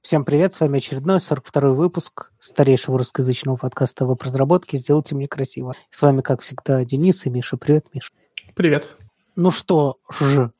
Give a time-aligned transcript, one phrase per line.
[0.00, 5.74] Всем привет, с вами очередной 42-й выпуск старейшего русскоязычного подкаста веб-разработки «Сделайте мне красиво».
[5.90, 7.56] С вами, как всегда, Денис и Миша.
[7.56, 8.10] Привет, Миша.
[8.54, 8.88] Привет.
[9.34, 10.50] Ну что ж,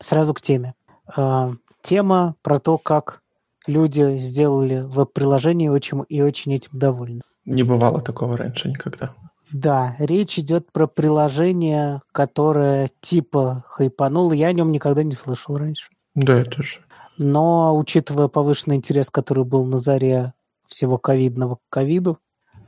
[0.00, 0.74] сразу к теме.
[1.16, 3.22] А, тема про то, как
[3.68, 7.22] люди сделали веб-приложение очень, и очень этим довольны.
[7.44, 9.14] Не бывало такого раньше никогда.
[9.52, 14.32] Да, речь идет про приложение, которое типа хайпануло.
[14.32, 15.88] Я о нем никогда не слышал раньше.
[16.16, 16.80] Да, я тоже.
[17.18, 20.34] Но, учитывая повышенный интерес, который был на заре
[20.68, 22.18] всего ковидного к ковиду,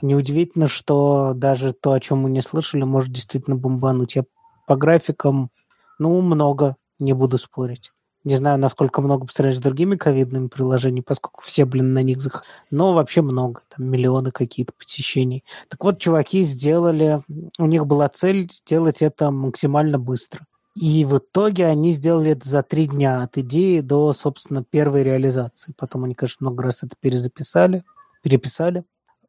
[0.02, 4.16] неудивительно, что даже то, о чем мы не слышали, может действительно бомбануть.
[4.16, 4.24] Я
[4.66, 5.50] по графикам,
[5.98, 7.92] ну, много, не буду спорить.
[8.22, 12.20] Не знаю, насколько много по сравнению с другими ковидными приложениями, поскольку все, блин, на них
[12.20, 12.44] зах...
[12.70, 15.42] Но вообще много, там миллионы какие-то посещений.
[15.68, 17.22] Так вот, чуваки сделали...
[17.58, 20.46] У них была цель сделать это максимально быстро.
[20.74, 25.74] И в итоге они сделали это за три дня от идеи до, собственно, первой реализации.
[25.76, 27.84] Потом они, конечно, много раз это перезаписали,
[28.22, 28.84] переписали.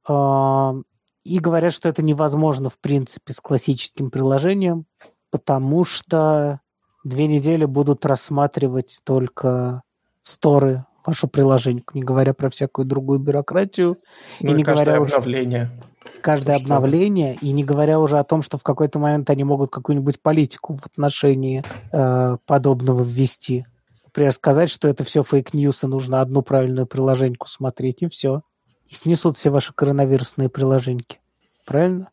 [0.07, 0.75] А,
[1.23, 4.85] и говорят, что это невозможно, в принципе, с классическим приложением,
[5.31, 6.61] потому что
[7.03, 9.81] две недели будут рассматривать только
[10.21, 13.97] сторы ваше приложение, не говоря про всякую другую бюрократию.
[14.39, 15.71] Ну и, и не говоря обновление.
[16.05, 19.43] Уже, каждое что обновление, и не говоря уже о том, что в какой-то момент они
[19.43, 23.65] могут какую-нибудь политику в отношении э, подобного ввести.
[24.05, 28.41] Например, сказать, что это все fake news, и нужно одну правильную приложеньку смотреть, и все.
[28.87, 31.19] И снесут все ваши коронавирусные приложеньки.
[31.65, 32.09] Правильно?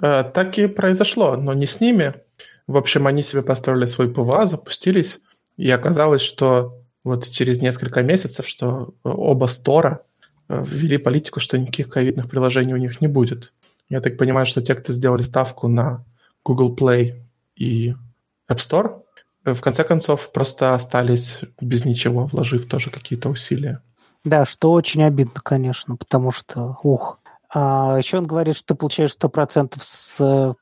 [0.00, 2.14] Э, так и произошло, но не с ними.
[2.66, 5.20] В общем, они себе построили свой PWA, запустились,
[5.56, 10.00] и оказалось, что вот через несколько месяцев, что оба стора
[10.48, 13.52] э, ввели политику, что никаких ковидных приложений у них не будет.
[13.90, 16.04] Я так понимаю, что те, кто сделали ставку на
[16.44, 17.22] Google Play
[17.54, 17.94] и
[18.48, 19.02] App Store,
[19.44, 23.80] э, в конце концов просто остались без ничего, вложив тоже какие-то усилия.
[24.24, 27.20] Да, что очень обидно, конечно, потому что, ух.
[27.52, 30.54] А еще он говорит, что ты получаешь 100% с э,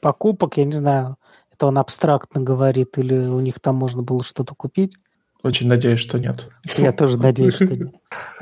[0.00, 1.16] покупок, я не знаю,
[1.52, 4.96] это он абстрактно говорит, или у них там можно было что-то купить.
[5.42, 6.48] Очень надеюсь, что нет.
[6.76, 7.92] Я тоже надеюсь, что нет.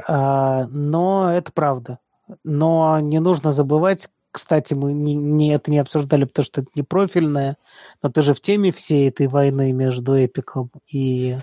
[0.07, 1.99] А, но это правда.
[2.43, 6.83] Но не нужно забывать, кстати, мы не, не, это не обсуждали, потому что это не
[6.83, 7.57] профильное,
[8.03, 11.39] но ты же в теме всей этой войны между Эпиком и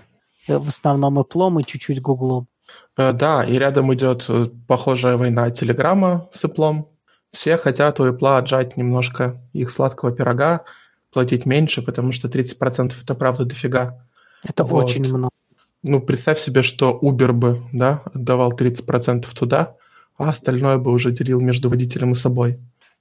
[0.46, 2.46] э, в основном Apple и чуть-чуть Гуглом.
[2.96, 6.84] Э, да, и рядом идет э, похожая война Телеграма с Apple.
[7.32, 10.64] Все хотят у Apple отжать немножко их сладкого пирога,
[11.10, 14.06] платить меньше, потому что 30% это правда дофига.
[14.44, 14.84] Это вот.
[14.84, 15.30] очень много.
[15.84, 19.76] Ну, представь себе, что Uber бы, да, отдавал 30% туда,
[20.16, 22.58] а остальное бы уже делил между водителем и собой.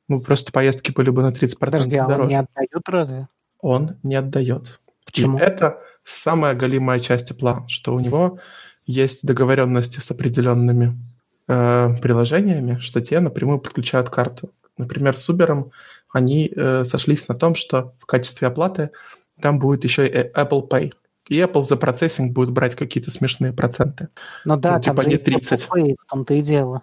[0.09, 2.13] Ну, просто поездки были бы на 30% Подожди, дороже.
[2.13, 3.27] а он не отдает разве?
[3.61, 4.81] Он не отдает.
[5.05, 5.37] Почему?
[5.37, 8.39] И это самая голимая часть Apple, что у него
[8.85, 10.97] есть договоренности с определенными
[11.47, 14.51] э, приложениями, что те напрямую подключают карту.
[14.77, 15.71] Например, с Uber
[16.11, 18.89] они э, сошлись на том, что в качестве оплаты
[19.41, 20.91] там будет еще и Apple Pay.
[21.27, 24.09] И Apple за процессинг будет брать какие-то смешные проценты.
[24.45, 25.61] Ну да, ну, типа не 30.
[25.61, 26.81] Apple Pay, в том-то и дело.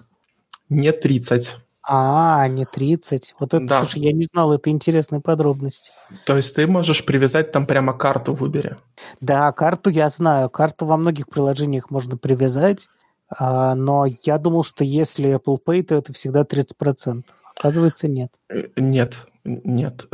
[0.68, 1.56] Не 30.
[1.82, 3.34] А, не 30.
[3.40, 3.80] Вот это, да.
[3.80, 5.90] слушай, я не знал, это интересные подробности.
[6.24, 8.76] То есть ты можешь привязать там прямо карту в Uber?
[9.20, 10.48] Да, карту я знаю.
[10.50, 12.88] Карту во многих приложениях можно привязать,
[13.28, 17.24] а, но я думал, что если Apple Pay, то это всегда 30%.
[17.56, 18.30] Оказывается, нет.
[18.48, 20.06] Э, нет, нет.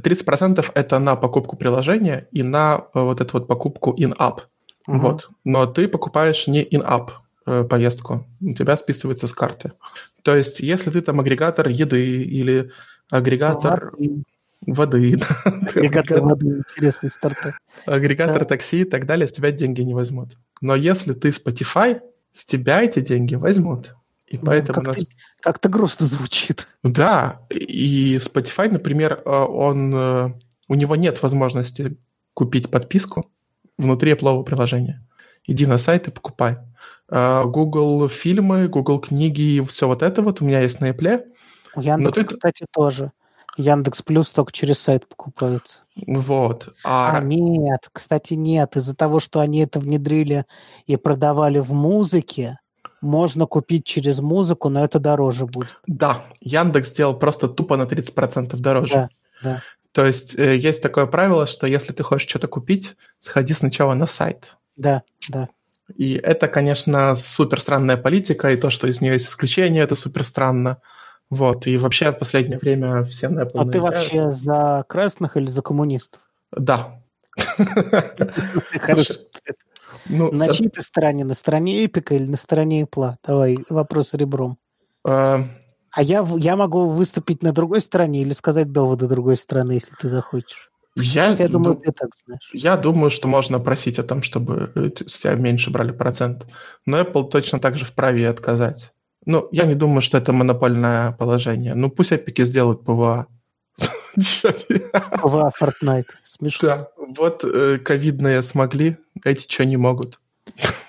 [0.00, 4.40] 30% э, это на покупку приложения и на э, вот эту вот покупку in-app.
[4.86, 4.98] Угу.
[4.98, 5.30] Вот.
[5.44, 7.10] Но ты покупаешь не in-app
[7.68, 9.72] поездку, у тебя списывается с карты.
[10.22, 12.70] То есть, если ты там агрегатор еды или
[13.10, 14.24] агрегатор воды,
[14.66, 17.54] воды агрегатор воды, интересный стартап.
[17.84, 18.44] Агрегатор да.
[18.44, 20.36] такси и так далее, с тебя деньги не возьмут.
[20.60, 22.00] Но если ты Spotify,
[22.32, 23.94] с тебя эти деньги возьмут.
[24.32, 25.08] И ну, поэтому как-то, нас...
[25.40, 26.66] как-то грустно звучит.
[26.82, 30.32] Да, и Spotify, например, э, он, э,
[30.68, 31.98] у него нет возможности
[32.32, 33.30] купить подписку
[33.76, 35.06] внутри Apple приложения.
[35.46, 36.56] Иди на сайт и покупай.
[37.10, 41.26] Э, Google фильмы, Google книги и все вот это вот у меня есть на Apple.
[41.74, 42.24] У Яндекс, ты...
[42.24, 43.12] кстати, тоже.
[43.58, 45.80] Яндекс Плюс только через сайт покупается.
[46.06, 46.74] Вот.
[46.84, 47.18] А...
[47.18, 48.76] а нет, кстати, нет.
[48.76, 50.46] Из-за того, что они это внедрили
[50.86, 52.58] и продавали в музыке,
[53.02, 55.76] можно купить через музыку, но это дороже будет.
[55.86, 58.94] Да, Яндекс сделал просто тупо на 30% дороже.
[58.94, 59.08] Да,
[59.42, 59.62] да.
[59.92, 64.06] То есть э, есть такое правило, что если ты хочешь что-то купить, сходи сначала на
[64.06, 64.56] сайт.
[64.76, 65.48] Да, да.
[65.94, 70.24] И это, конечно, супер странная политика, и то, что из нее есть исключение, это супер
[70.24, 70.78] странно.
[71.28, 75.46] Вот, и вообще в последнее время все на Apple А ты вообще за красных или
[75.46, 76.20] за коммунистов?
[76.52, 77.00] Да.
[77.36, 79.14] Хорошо.
[80.06, 80.56] Ну, на с...
[80.56, 81.24] чьей ты стороне?
[81.24, 83.14] На стороне Эпика или на стороне Apple?
[83.26, 84.58] Давай, вопрос ребром.
[85.04, 85.44] А,
[85.90, 90.08] а я, я могу выступить на другой стороне или сказать доводы другой стороны, если ты
[90.08, 90.70] захочешь.
[90.96, 92.50] Я, я думаю, ты так знаешь.
[92.52, 94.72] Я думаю, что можно просить о том, чтобы
[95.06, 96.46] с тебя меньше брали процент.
[96.86, 98.92] Но Apple точно так же вправе отказать.
[99.24, 101.74] Ну, я не думаю, что это монопольное положение.
[101.74, 103.26] Ну, пусть Эпики сделают ПВА.
[104.16, 106.10] ПВА Fortnite.
[106.22, 106.68] Смешно.
[106.68, 110.18] Да, вот э, ковидные смогли, эти что не могут.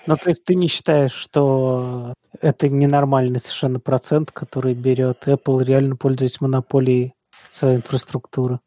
[0.06, 5.96] Ну, то есть ты не считаешь, что это ненормальный совершенно процент, который берет Apple, реально
[5.96, 7.14] пользуясь монополией
[7.50, 8.60] своей инфраструктуры?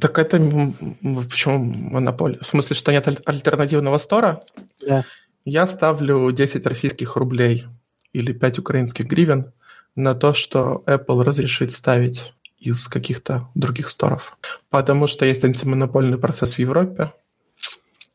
[0.00, 2.38] Так это почему монополия?
[2.40, 4.42] В смысле, что нет альтернативного стора?
[4.86, 5.04] Да.
[5.44, 7.66] Я ставлю 10 российских рублей
[8.12, 9.52] или 5 украинских гривен
[9.94, 14.38] на то, что Apple разрешит ставить из каких-то других сторов.
[14.70, 17.12] Потому что есть антимонопольный процесс в Европе.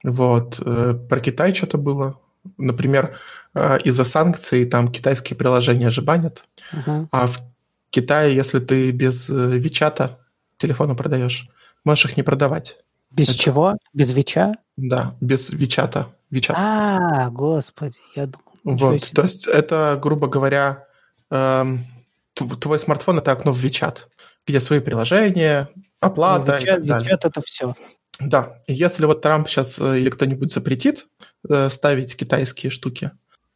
[0.03, 0.59] Вот.
[0.63, 2.19] Э, про Китай что-то было.
[2.57, 3.17] Например,
[3.53, 6.43] э, из-за санкций там китайские приложения же банят.
[6.73, 7.07] Uh-huh.
[7.11, 7.39] А в
[7.89, 10.19] Китае, если ты без э, Вичата
[10.57, 11.49] телефона продаешь,
[11.83, 12.77] можешь их не продавать.
[13.11, 13.37] Без Это...
[13.39, 13.77] чего?
[13.93, 14.55] Без Вича?
[14.75, 16.07] Да, без Вичата.
[16.29, 16.57] Вичат.
[16.59, 18.43] А, господи, я думал.
[18.63, 20.85] Вот, то есть это, грубо говоря,
[21.29, 21.85] эм,
[22.33, 23.99] твой смартфон это окно в WeChat,
[24.45, 25.69] где свои приложения,
[26.01, 27.09] оплата ну, WeChat, и так далее.
[27.09, 27.75] WeChat это все.
[28.19, 31.07] Да, если вот Трамп сейчас э, или кто-нибудь запретит
[31.47, 33.11] э, ставить китайские штуки,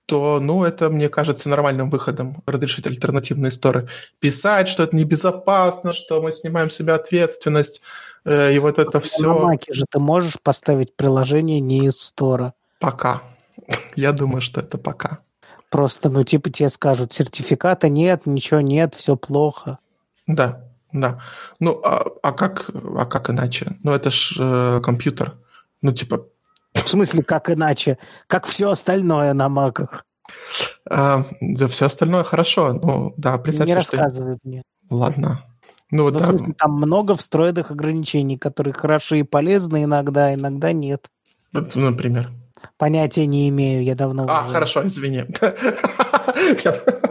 [0.06, 3.88] то, ну, это, мне кажется, нормальным выходом разрешить альтернативные сторы.
[4.20, 7.82] Писать, что это небезопасно, что мы снимаем с себя ответственность,
[8.26, 9.34] э, и вот это Но все.
[9.34, 12.54] На Маке же ты можешь поставить приложение не из стора.
[12.80, 13.24] Пока.
[13.96, 15.20] Я думаю, что это пока.
[15.70, 19.80] Просто, ну, типа тебе скажут, сертификата нет, ничего нет, все плохо.
[20.28, 21.22] Да, да.
[21.60, 23.74] Ну, а, а как, а как иначе?
[23.84, 25.38] Ну, это ж э, компьютер.
[25.82, 26.26] Ну, типа...
[26.74, 27.98] В смысле, как иначе?
[28.28, 30.06] Как все остальное на маках?
[30.90, 32.74] А, да, все остальное хорошо.
[32.74, 34.48] Ну, да, представь Не рассказывай что...
[34.48, 34.64] мне.
[34.90, 35.46] Ладно.
[35.92, 36.26] Ну, вот ну, да.
[36.26, 41.08] в смысле, там много встроенных ограничений, которые хороши и полезны иногда, иногда нет.
[41.52, 42.32] Вот, например?
[42.78, 44.26] Понятия не имею, я давно...
[44.30, 44.54] А, уже...
[44.54, 45.26] хорошо, извини.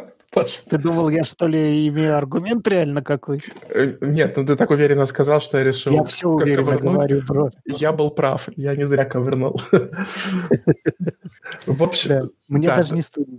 [0.69, 3.43] Ты думал, я что ли имею аргумент реально какой?
[3.69, 5.93] Э, нет, ну ты так уверенно сказал, что я решил...
[5.93, 7.51] Я все уверенно говорю, бро.
[7.65, 9.61] Я был прав, я не зря ковырнул.
[11.67, 12.31] В общем...
[12.49, 13.39] Мне даже не стыдно.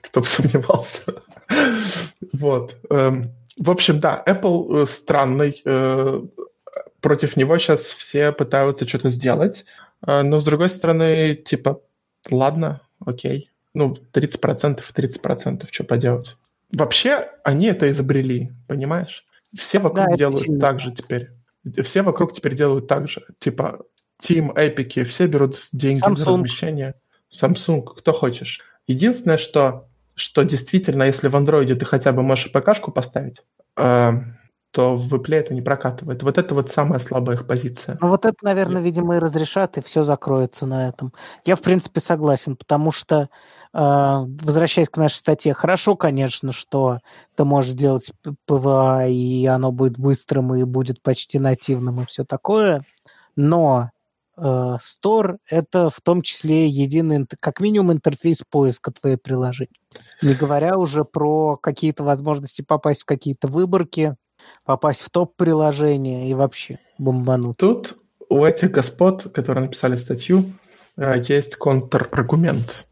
[0.00, 1.02] Кто бы сомневался.
[2.32, 2.76] Вот.
[2.90, 5.62] Эм, в общем, да, Apple э, странный.
[5.64, 6.22] Э,
[7.00, 9.64] против него сейчас все пытаются что-то сделать.
[10.06, 11.80] Но, с другой стороны, типа,
[12.30, 13.50] ладно, окей.
[13.76, 16.38] Ну, 30% и 30%, что поделать.
[16.72, 19.26] Вообще, они это изобрели, понимаешь?
[19.54, 20.58] Все вокруг да, делают сильно.
[20.58, 21.28] так же теперь.
[21.84, 23.26] Все вокруг теперь делают так же.
[23.38, 23.84] Типа,
[24.22, 26.16] Team, Epic, все берут деньги Samsung.
[26.16, 26.94] за размещение.
[27.30, 28.62] Samsung, кто хочешь.
[28.86, 33.42] Единственное, что, что действительно, если в андроиде ты хотя бы можешь ПКшку поставить,
[33.76, 34.10] э,
[34.76, 36.22] то в Apple это не прокатывает.
[36.22, 37.96] Вот это вот самая слабая их позиция.
[38.02, 41.14] Ну вот это, наверное, видимо, и разрешат, и все закроется на этом.
[41.46, 43.28] Я, в принципе, согласен, потому что, э,
[43.72, 46.98] возвращаясь к нашей статье, хорошо, конечно, что
[47.36, 48.12] ты можешь сделать
[48.44, 52.84] PWA, и оно будет быстрым, и будет почти нативным, и все такое,
[53.34, 53.92] но
[54.36, 59.70] э, Store— это в том числе единый, как минимум, интерфейс поиска твоей приложения.
[60.20, 64.16] Не говоря уже про какие-то возможности попасть в какие-то выборки,
[64.64, 67.56] попасть в топ-приложение и вообще бомбануть.
[67.56, 67.96] Тут
[68.28, 70.52] у этих господ, которые написали статью,
[70.96, 72.86] э, есть контраргумент.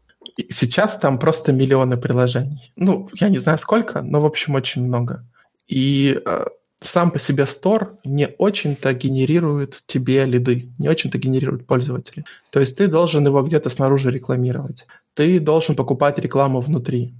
[0.49, 2.73] Сейчас там просто миллионы приложений.
[2.75, 5.25] Ну, я не знаю сколько, но, в общем, очень много.
[5.67, 6.45] И э,
[6.81, 12.25] сам по себе стор не очень-то генерирует тебе лиды, не очень-то генерирует пользователей.
[12.51, 14.85] То есть ты должен его где-то снаружи рекламировать.
[15.13, 17.15] Ты должен покупать рекламу внутри.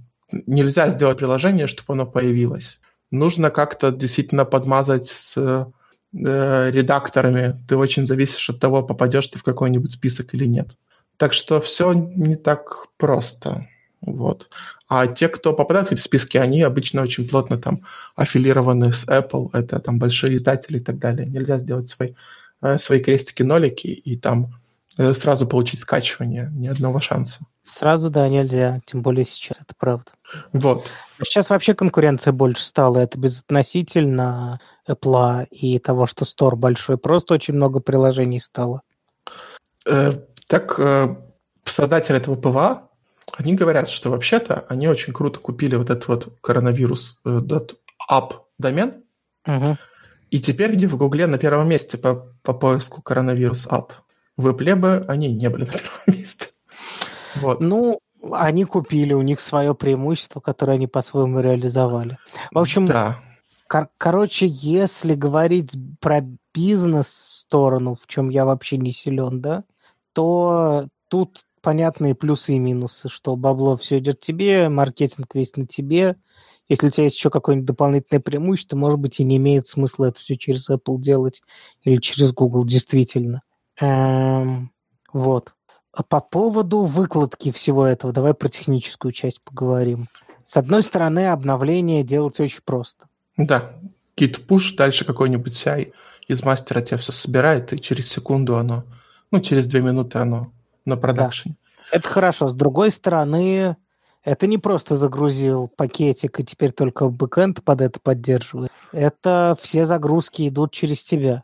[0.46, 7.56] Нельзя сделать приложение, чтобы оно появилось нужно как-то действительно подмазать с э, редакторами.
[7.68, 10.76] Ты очень зависишь от того, попадешь ты в какой-нибудь список или нет.
[11.16, 13.68] Так что все не так просто.
[14.00, 14.48] Вот.
[14.88, 17.82] А те, кто попадают в эти списки, они обычно очень плотно там
[18.14, 21.26] аффилированы с Apple, это там большие издатели и так далее.
[21.26, 22.14] Нельзя сделать свои,
[22.62, 24.60] э, свои крестики-нолики и там
[24.96, 27.46] э, сразу получить скачивание, ни одного шанса.
[27.66, 30.12] Сразу, да, нельзя, тем более сейчас, это правда.
[30.52, 30.86] Вот.
[31.20, 37.54] Сейчас вообще конкуренция больше стала, это безотносительно Apple и того, что Store большой, просто очень
[37.54, 38.82] много приложений стало.
[39.84, 40.12] Э,
[40.46, 41.16] так, э,
[41.64, 42.88] создатели этого PWA,
[43.36, 47.40] они говорят, что вообще-то они очень круто купили вот этот вот коронавирус э,
[48.08, 49.02] .app домен,
[49.44, 49.76] угу.
[50.30, 53.90] и теперь где в Гугле на первом месте по, по поиску коронавирус app.
[54.36, 56.46] в Apple они не были на первом месте.
[57.40, 57.60] Вот.
[57.60, 58.00] Ну,
[58.32, 62.18] они купили, у них свое преимущество, которое они по-своему реализовали.
[62.52, 63.18] В общем, да.
[63.68, 66.24] кор- короче, если говорить про
[66.54, 69.64] бизнес-сторону, в чем я вообще не силен, да,
[70.12, 76.16] то тут понятные плюсы и минусы, что бабло все идет тебе, маркетинг весь на тебе.
[76.68, 80.20] Если у тебя есть еще какое-нибудь дополнительное преимущество, может быть, и не имеет смысла это
[80.20, 81.42] все через Apple делать
[81.82, 83.42] или через Google, действительно.
[83.80, 84.72] Эм,
[85.12, 85.55] вот.
[85.96, 90.08] А по поводу выкладки всего этого, давай про техническую часть поговорим.
[90.44, 93.06] С одной стороны, обновление делать очень просто.
[93.38, 93.72] Да,
[94.14, 95.94] git push, дальше какой-нибудь CI
[96.28, 98.84] из мастера тебе все собирает, и через секунду оно,
[99.30, 100.52] ну, через две минуты оно
[100.84, 101.56] на продакшене.
[101.90, 101.96] Да.
[101.96, 102.46] Это хорошо.
[102.48, 103.76] С другой стороны,
[104.22, 108.70] это не просто загрузил пакетик, и теперь только бэкэнд под это поддерживает.
[108.92, 111.42] Это все загрузки идут через тебя.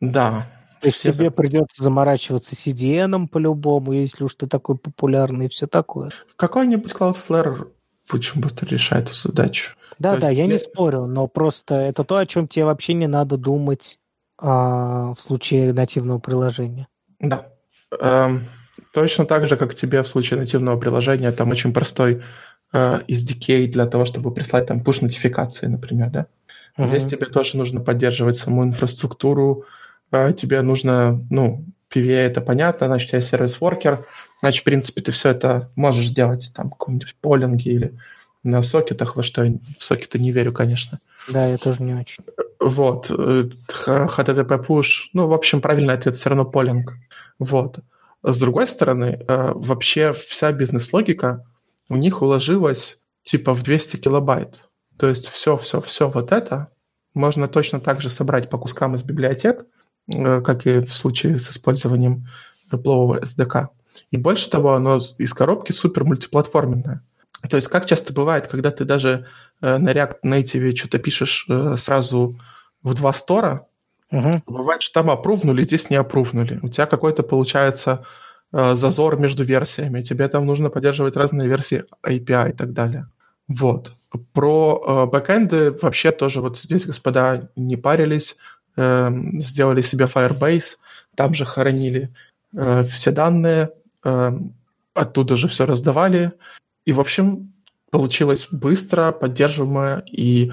[0.00, 0.46] Да,
[0.84, 6.10] то есть тебе придется заморачиваться CDN по-любому, если уж ты такой популярный и все такое.
[6.36, 7.68] Какой-нибудь Cloudflare
[8.12, 9.72] очень быстро решает эту задачу.
[9.98, 12.92] Да, То да, я, я не спорю, но просто это то, о чем тебе вообще
[12.92, 13.98] не надо думать
[14.36, 16.86] а, в случае нативного приложения.
[17.18, 17.46] Да.
[17.98, 18.44] Эм,
[18.92, 22.22] точно так же, как тебе в случае нативного приложения, там очень простой
[22.74, 26.26] э, SDK для того, чтобы прислать там push-нотификации, например, да?
[26.76, 26.88] Uh-huh.
[26.88, 29.64] Здесь тебе тоже нужно поддерживать саму инфраструктуру,
[30.32, 34.06] тебе нужно, ну, PVA это понятно, значит, тебя сервис-воркер,
[34.40, 37.98] значит, в принципе, ты все это можешь сделать там в каком-нибудь полинге или
[38.42, 41.00] на сокетах, во что я в сокеты не верю, конечно.
[41.28, 42.24] Да, я тоже не очень.
[42.60, 43.10] Вот.
[43.10, 46.94] HTTP push, ну, в общем, правильный ответ все равно полинг.
[47.38, 47.80] Вот.
[48.22, 51.46] С другой стороны, э, вообще вся бизнес-логика
[51.88, 54.68] у них уложилась типа в 200 килобайт.
[54.98, 56.68] То есть все, все, все вот это
[57.14, 59.73] можно точно так же собрать по кускам из библиотек, Э,
[60.10, 62.26] как и в случае с использованием
[62.70, 63.68] плового SDK.
[64.10, 67.02] И больше того, оно из коробки супер мультиплатформенное.
[67.48, 69.26] То есть как часто бывает, когда ты даже
[69.60, 72.38] э, на React Native что-то пишешь э, сразу
[72.82, 73.66] в два стора,
[74.10, 74.42] угу.
[74.46, 76.58] бывает, что там опрувнули, здесь не опрувнули.
[76.62, 78.04] У тебя какой-то получается
[78.52, 83.08] зазор между версиями, тебе там нужно поддерживать разные версии API и так далее.
[83.48, 83.92] Вот.
[84.32, 88.36] Про бэкэнды вообще тоже вот здесь господа не парились.
[88.76, 90.78] Эм, сделали себе Firebase,
[91.14, 92.12] там же хоронили
[92.56, 93.70] э, все данные,
[94.02, 94.32] э,
[94.94, 96.32] оттуда же все раздавали.
[96.84, 97.52] И, в общем,
[97.90, 100.52] получилось быстро, поддерживаемое, и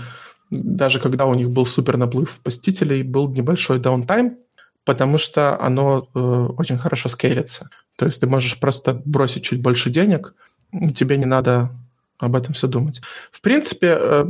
[0.52, 4.38] даже когда у них был супер наплыв посетителей, был небольшой даунтайм,
[4.86, 7.72] потому что оно э, очень хорошо скейлится.
[7.96, 10.36] То есть ты можешь просто бросить чуть больше денег,
[10.72, 11.72] и тебе не надо
[12.20, 13.02] об этом все думать.
[13.32, 14.26] В принципе, э,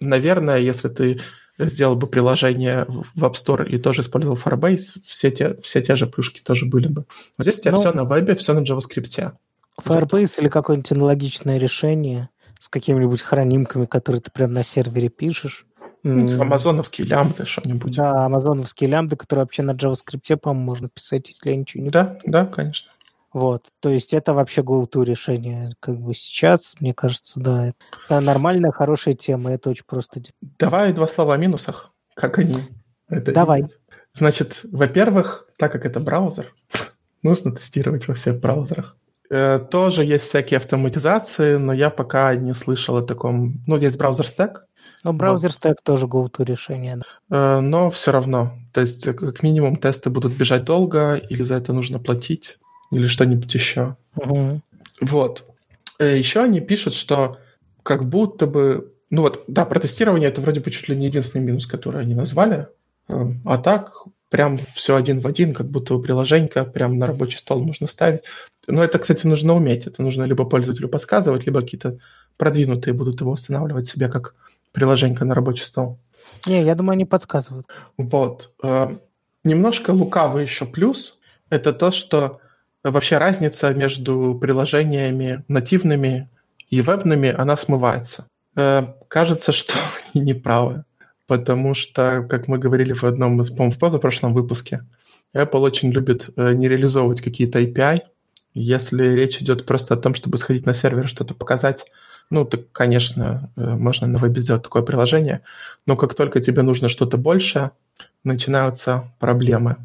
[0.00, 1.20] наверное, если ты
[1.58, 6.06] сделал бы приложение в App Store и тоже использовал Firebase, все те, все те же
[6.06, 7.04] плюшки тоже были бы.
[7.38, 9.32] Вот здесь у тебя ну, все на вебе, все на JavaScript.
[9.80, 15.66] Firebase или какое-нибудь аналогичное решение с какими-нибудь хранимками, которые ты прям на сервере пишешь.
[16.02, 17.96] Ну, амазоновские лямбды что-нибудь.
[17.96, 22.18] Да, амазоновские лямбды, которые вообще на JavaScript, по-моему, можно писать, если я ничего не Да,
[22.24, 22.92] да, конечно.
[23.36, 25.72] Вот, то есть это вообще go-to решение.
[25.80, 27.66] Как бы сейчас, мне кажется, да,
[28.06, 30.22] это нормальная, хорошая тема, это очень просто.
[30.58, 32.56] Давай два слова о минусах, как они
[33.10, 33.60] это Давай.
[33.60, 33.78] Видят.
[34.14, 36.54] Значит, во-первых, так как это браузер,
[37.22, 38.96] нужно тестировать во всех браузерах.
[39.28, 43.62] Э, тоже есть всякие автоматизации, но я пока не слышал о таком...
[43.66, 44.64] Ну, есть браузер стек.
[45.04, 47.00] Ну, браузер стек тоже go-to решение.
[47.30, 48.52] Э, но все равно.
[48.72, 52.56] То есть, как минимум, тесты будут бежать долго, или за это нужно платить
[52.90, 53.96] или что-нибудь еще.
[54.16, 54.60] Угу.
[55.02, 55.44] Вот.
[55.98, 57.38] Э, еще они пишут, что
[57.82, 58.92] как будто бы...
[59.10, 62.14] Ну вот, да, про тестирование это вроде бы чуть ли не единственный минус, который они
[62.14, 62.68] назвали.
[63.08, 63.92] Эм, а так
[64.30, 68.22] прям все один в один, как будто у приложенька прям на рабочий стол можно ставить.
[68.66, 69.86] Но это, кстати, нужно уметь.
[69.86, 71.98] Это нужно либо пользователю подсказывать, либо какие-то
[72.36, 74.34] продвинутые будут его устанавливать себе как
[74.72, 75.98] приложенька на рабочий стол.
[76.46, 77.66] Не, я думаю, они подсказывают.
[77.96, 78.52] Вот.
[78.62, 79.00] Эм,
[79.44, 81.18] немножко лукавый еще плюс–
[81.50, 82.40] это то, что
[82.90, 86.28] вообще разница между приложениями нативными
[86.70, 88.26] и вебными, она смывается.
[88.56, 89.74] Э, кажется, что
[90.14, 90.84] они неправы,
[91.26, 94.82] потому что, как мы говорили в одном из, по-моему, в позапрошлом выпуске,
[95.34, 98.00] Apple очень любит э, не реализовывать какие-то API.
[98.54, 101.86] Если речь идет просто о том, чтобы сходить на сервер, что-то показать,
[102.30, 105.42] ну, так, конечно, э, можно на вебе сделать такое приложение,
[105.86, 107.72] но как только тебе нужно что-то большее,
[108.24, 109.76] начинаются проблемы.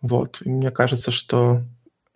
[0.00, 0.40] Вот.
[0.44, 1.62] И мне кажется, что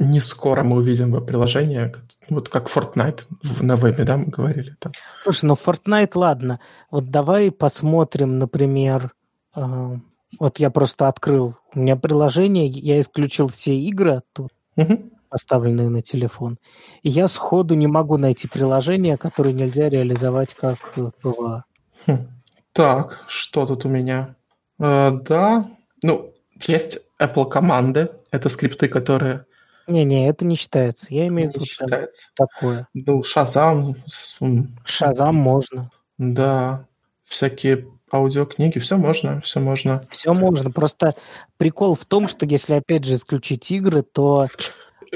[0.03, 1.95] не скоро мы увидим приложение,
[2.29, 3.23] вот как Fortnite
[3.61, 4.77] на вебе, да, мы говорили.
[4.79, 4.93] Там.
[5.23, 6.61] Слушай, ну Fortnite, ладно.
[6.91, 9.13] Вот давай посмотрим, например,
[9.57, 9.97] э,
[10.41, 11.57] Вот я просто открыл.
[11.75, 15.11] У меня приложение, я исключил все игры тут, Мгм.
[15.29, 16.59] поставленные на телефон.
[17.03, 21.65] И я сходу не могу найти приложение, которое нельзя реализовать как э, PWA.
[22.07, 22.29] Хм.
[22.73, 24.35] Так, что тут у меня?
[24.79, 25.67] Э, да,
[26.03, 26.33] ну,
[26.67, 28.09] есть Apple команды.
[28.31, 29.45] Это скрипты, которые
[29.87, 31.07] Не-не, это не считается.
[31.11, 32.29] Я имею в виду считается.
[32.35, 32.89] такое.
[32.95, 35.91] Ну, Shazam, с- м, Шазам можно.
[36.19, 36.87] да,
[37.25, 40.05] всякие аудиокниги, все можно, все можно.
[40.11, 40.71] Все можно.
[40.71, 41.15] Просто
[41.57, 44.49] прикол в том, что если опять же исключить игры, то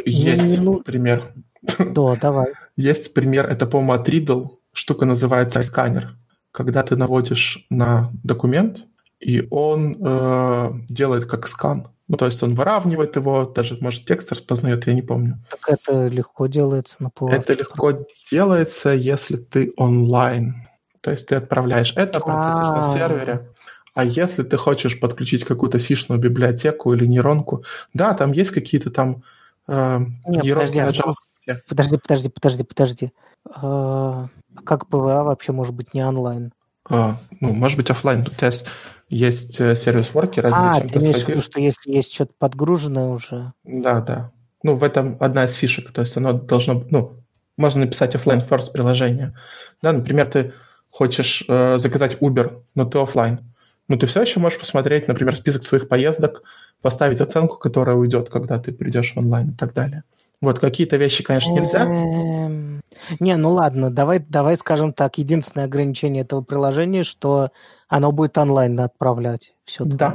[0.04, 1.34] Есть не ну- пример.
[1.78, 2.54] да, давай.
[2.76, 4.50] Есть пример, это, по-моему, от Readdle.
[4.72, 6.08] Штука называется iScanner.
[6.52, 8.84] Когда ты наводишь на документ,
[9.20, 11.88] и он э, делает как скан.
[12.08, 15.42] Ну, то есть он выравнивает его, даже, может, текст распознает, я не помню.
[15.50, 17.32] Так это легко делается на PWA.
[17.32, 20.54] Это легко делается, если ты онлайн.
[21.00, 22.94] То есть ты отправляешь это, процессишь на А.
[22.94, 23.48] сервере.
[23.94, 29.22] А если ты хочешь подключить какую-то сишную библиотеку или нейронку, да, там есть какие-то там
[29.66, 31.60] э, Не, нейронки подожди, на JavaScript.
[31.68, 33.12] Подожди, подожди, подожди, подожди.
[33.54, 34.28] А,
[34.64, 36.52] Как PWA вообще может быть не онлайн?
[36.88, 38.20] А, ну, может быть, оффлайн.
[38.20, 38.64] У тебя есть,
[39.08, 43.52] есть э, сервис-ворки, разве А, ты имеешь в виду, что если есть что-то подгруженное уже?
[43.64, 44.32] Да, да.
[44.62, 45.92] Ну, в этом одна из фишек.
[45.92, 46.84] То есть оно должно...
[46.90, 47.22] Ну,
[47.56, 49.36] можно написать offline first приложение.
[49.80, 50.52] Да, например, ты
[50.90, 53.40] хочешь э, заказать Uber, но ты оффлайн.
[53.88, 56.42] Но ты все еще можешь посмотреть, например, список своих поездок,
[56.82, 60.02] поставить оценку, которая уйдет, когда ты придешь в онлайн и так далее.
[60.40, 61.84] Вот какие-то вещи, конечно, нельзя.
[61.84, 62.82] Эм,
[63.20, 65.18] Не, ну ладно, давай, давай скажем так.
[65.18, 67.50] Единственное ограничение этого приложения, что
[67.88, 70.14] оно будет онлайн отправлять все Да.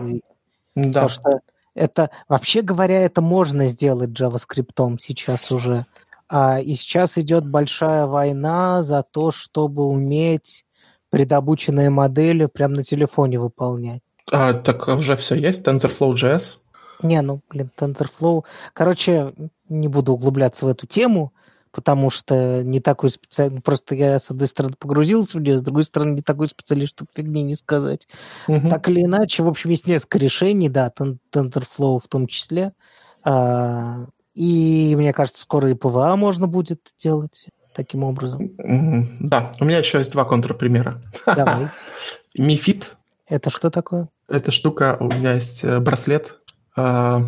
[0.75, 0.83] Да.
[0.87, 1.39] Потому что
[1.73, 5.85] это, вообще говоря, это можно сделать JavaScript сейчас уже.
[6.29, 10.65] А, и сейчас идет большая война за то, чтобы уметь
[11.09, 14.01] предобученные модели прямо на телефоне выполнять.
[14.31, 16.57] А, так уже все есть, TensorFlow.js.
[17.03, 18.43] Не, ну, блин, TensorFlow...
[18.73, 19.33] Короче,
[19.69, 21.33] не буду углубляться в эту тему,
[21.71, 23.63] потому что не такой специалист...
[23.63, 27.09] Просто я, с одной стороны, погрузился в нее, с другой стороны, не такой специалист, чтобы
[27.15, 28.07] фигни не сказать.
[28.47, 28.69] Мгм.
[28.69, 32.73] Так или иначе, в общем, есть несколько решений, да, Ten- TensorFlow в том числе.
[33.23, 38.51] А, И мне кажется, скоро и PWA можно будет делать таким образом.
[39.19, 41.01] Да, у меня еще есть два контрпримера.
[41.25, 41.67] Давай.
[42.37, 42.83] Mi
[43.27, 44.09] Это что такое?
[44.27, 46.39] Эта штука, у меня есть э, браслет,
[46.75, 47.21] а,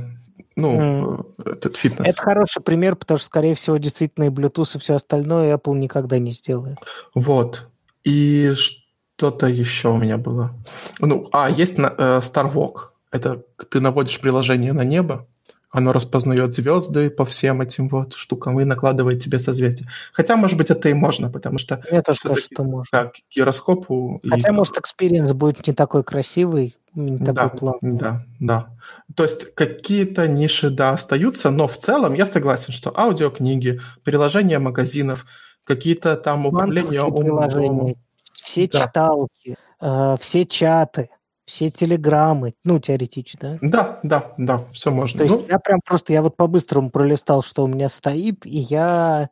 [0.55, 2.07] ну, э, этот фитнес.
[2.07, 6.19] Это хороший пример, потому что, скорее всего, действительно и Bluetooth, и все остальное Apple никогда
[6.19, 6.77] не сделает.
[7.15, 7.67] Вот.
[8.03, 10.51] И что-то еще у меня было.
[10.99, 12.89] Ну, а, есть на, э, Starwalk.
[13.11, 15.27] Это ты наводишь приложение на небо,
[15.69, 19.89] оно распознает звезды по всем этим вот штукам и накладывает тебе созвездие.
[20.11, 22.85] Хотя, может быть, это и можно, потому что кажется, всё-таки что можно.
[22.91, 24.19] как гироскопу...
[24.23, 27.97] и- Хотя, может, experience будет не такой красивый, не такой да, плавный.
[27.97, 28.69] да, да.
[29.15, 35.25] То есть какие-то ниши, да, остаются, но в целом я согласен, что аудиокниги, приложения магазинов,
[35.63, 37.95] какие-то там управления домом.
[38.33, 38.83] все Да.
[38.83, 41.09] читалки, э, все чаты,
[41.45, 43.69] все телеграммы, ну, теоретично, да?
[43.69, 45.17] Да, да, да, все можно.
[45.19, 48.57] То есть Ну, я прям просто, я вот по-быстрому пролистал, что у меня стоит, и
[48.57, 49.29] я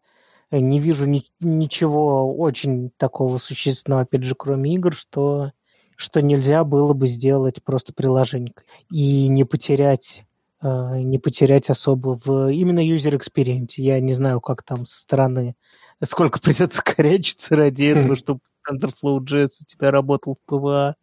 [0.51, 5.51] не вижу ни- ничего очень такого существенного, опять же, кроме игр, что,
[6.01, 8.53] что нельзя было бы сделать просто приложение
[8.89, 10.25] и не потерять
[10.61, 13.73] э, не потерять особо в именно user experience.
[13.77, 15.55] Я не знаю, как там со стороны,
[16.03, 20.95] сколько придется корячиться ради этого, чтобы TensorFlow.js у тебя работал в PWA,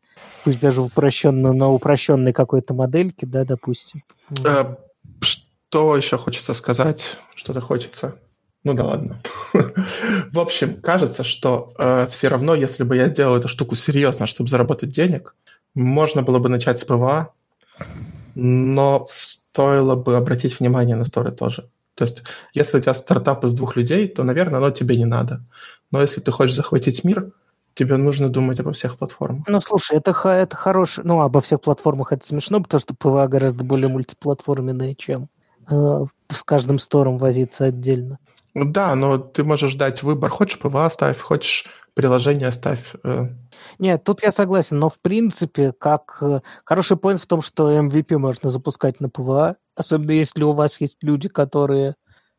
[0.42, 4.02] пусть даже упрощенно, на упрощенной какой-то модельке, да, допустим.
[4.44, 4.76] э,
[5.20, 7.18] что еще хочется сказать?
[7.36, 8.18] Что-то хочется.
[8.68, 9.16] Ну да ладно.
[10.30, 11.72] В общем, кажется, что
[12.10, 15.34] все равно, если бы я делал эту штуку серьезно, чтобы заработать денег,
[15.74, 17.32] можно было бы начать с PWA,
[18.34, 21.70] но стоило бы обратить внимание на сторы тоже.
[21.94, 25.40] То есть, если у тебя стартап из двух людей, то, наверное, оно тебе не надо.
[25.90, 27.32] Но если ты хочешь захватить мир,
[27.72, 29.48] тебе нужно думать обо всех платформах.
[29.48, 31.06] Ну, слушай, это, это хорошее...
[31.06, 35.30] Ну, обо всех платформах это смешно, потому что PWA гораздо более мультиплатформенная, чем
[35.70, 38.18] э, с каждым стором возиться отдельно.
[38.54, 40.30] Ну Да, но ты можешь дать выбор.
[40.30, 42.94] Хочешь PWA ставь, хочешь приложение ставь.
[43.02, 43.26] э.
[43.78, 48.18] Нет, тут я согласен, но в принципе, как э, хороший поинт в том, что MVP
[48.18, 51.96] можно запускать на PWA, особенно если у вас есть люди, которые,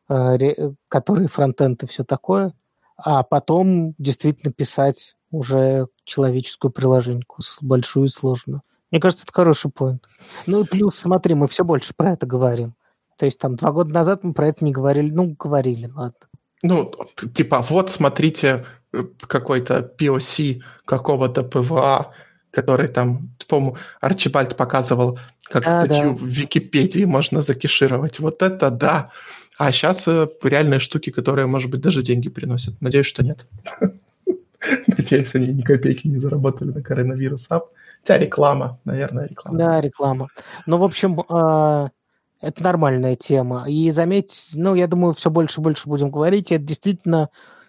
[0.08, 2.54] э, которые фронтенд и все такое,
[2.96, 8.62] а потом действительно писать уже человеческую приложеньку, большую и сложную.
[8.90, 10.06] Мне кажется, это хороший поинт.
[10.46, 12.74] Ну и плюс, смотри, мы все больше про это говорим.
[13.20, 15.10] То есть там два года назад мы про это не говорили.
[15.10, 16.14] Ну, говорили, ладно.
[16.62, 16.90] Ну,
[17.34, 22.14] типа, вот смотрите, э, какой-то POC какого-то PWA,
[22.50, 26.16] который там, по-моему, Арчибальд показывал, как Да, статью да.
[26.16, 28.20] в Википедии можно закешировать.
[28.20, 29.10] Вот это да.
[29.58, 32.80] А сейчас реальные штуки, которые, может быть, даже деньги приносят.
[32.80, 33.46] Надеюсь, что нет.
[34.86, 37.48] Надеюсь, они ни копейки не заработали на коронавирус.
[37.50, 37.60] А
[38.00, 39.58] хотя реклама, наверное, реклама.
[39.58, 40.28] Да, реклама.
[40.64, 41.88] Ну, в общем, э,
[42.40, 43.64] это нормальная тема.
[43.68, 47.28] И заметь, ну, я думаю, все больше и больше будем говорить, это действительно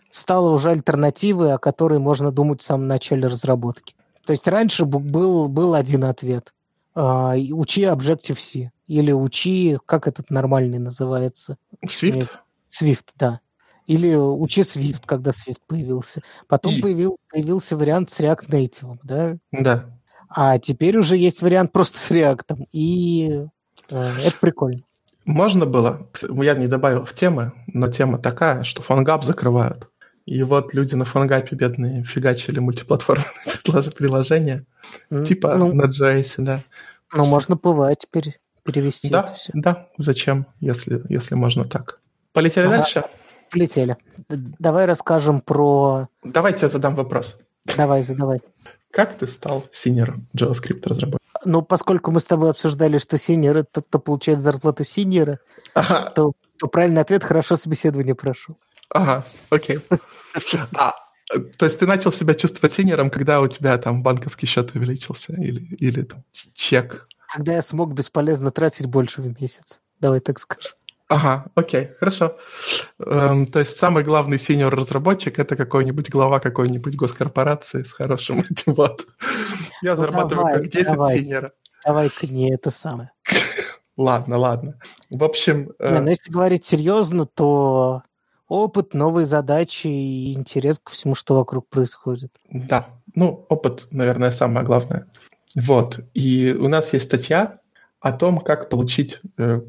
[0.10, 3.96] стало уже альтернативой, о которой можно думать в самом начале разработки.
[4.26, 6.54] То есть раньше был, был один ответ.
[6.94, 8.72] А, учи Objective-C.
[8.88, 11.58] Или учи, как этот нормальный называется?
[11.86, 12.28] Swift?
[12.70, 13.40] Swift, да.
[13.88, 16.22] Или учи Swift, когда Swift появился.
[16.48, 19.38] Потом И- появил, появился вариант с React Native, да?
[19.52, 19.86] Да.
[20.30, 22.68] А теперь уже есть вариант просто с React.
[22.72, 23.46] И
[23.90, 24.82] это прикольно.
[25.26, 29.88] Можно было, я не добавил в темы, но тема такая, что фангап закрывают.
[30.26, 34.66] И вот люди на фангапе бедные фигачили мультиплатформенные приложения,
[35.10, 36.62] М, типа Ну, на JS, да.
[37.14, 39.52] ну, можно PV теперь перевести Да, это все.
[39.56, 42.00] да, зачем, если, если можно так.
[42.34, 42.78] Полетели Ага.
[42.78, 43.04] дальше?
[43.52, 43.98] Полетели.
[44.30, 46.08] Давай расскажем про...
[46.24, 47.38] Давайте я задам вопрос.
[47.78, 48.42] Давай, задавай.
[48.92, 51.20] Как ты стал senior JavaScript разработчиком?
[51.46, 55.40] Ну, поскольку мы с тобой обсуждали, что синьор это тот, кто получает зарплату синьора,
[55.74, 58.58] Ага, то, то правильный ответ хорошо собеседование прошел.
[58.90, 59.80] ага, окей.
[60.76, 60.94] А,
[61.58, 65.62] то есть ты начал себя чувствовать синером, когда у тебя там банковский счет увеличился или,
[65.76, 66.24] или там
[66.54, 67.08] чек?
[67.34, 69.80] Когда я смог бесполезно тратить больше в месяц.
[70.00, 70.72] Давай так скажем.
[71.08, 72.38] Ага, окей, хорошо.
[73.00, 79.06] Эм, то есть самый главный синьор-разработчик это какой-нибудь глава какой-нибудь госкорпорации с хорошим этим вот.
[79.82, 81.18] Я Ну, зарабатываю давай, как 10 давай.
[81.20, 81.52] синьора.
[81.86, 83.12] Давай-ка не это самое.
[83.98, 84.80] Ладно, ладно.
[85.10, 88.04] В общем, э, Не, ну если говорить серьезно, то
[88.48, 92.32] опыт, новые задачи и интерес ко всему, что вокруг происходит.
[92.50, 95.08] да, ну, опыт, наверное, самое главное.
[95.56, 97.56] Вот, и у нас есть статья
[98.00, 99.62] о том, как получить э,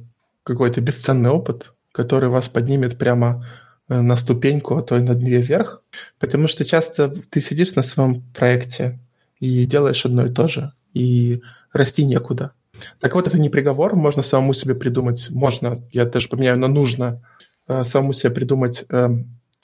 [0.45, 3.45] какой-то бесценный опыт, который вас поднимет прямо
[3.89, 5.83] э, на ступеньку, а то и на две вверх,
[6.21, 8.99] потому что часто ты сидишь на своем проекте
[9.43, 12.53] и делаешь одно и то же, и расти некуда.
[13.01, 17.21] Так вот, это не приговор, можно самому себе придумать, можно, я даже поменяю на нужно,
[17.67, 19.09] э, самому себе придумать э,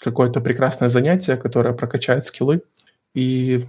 [0.01, 2.63] какое-то прекрасное занятие, которое прокачает скиллы,
[3.15, 3.67] и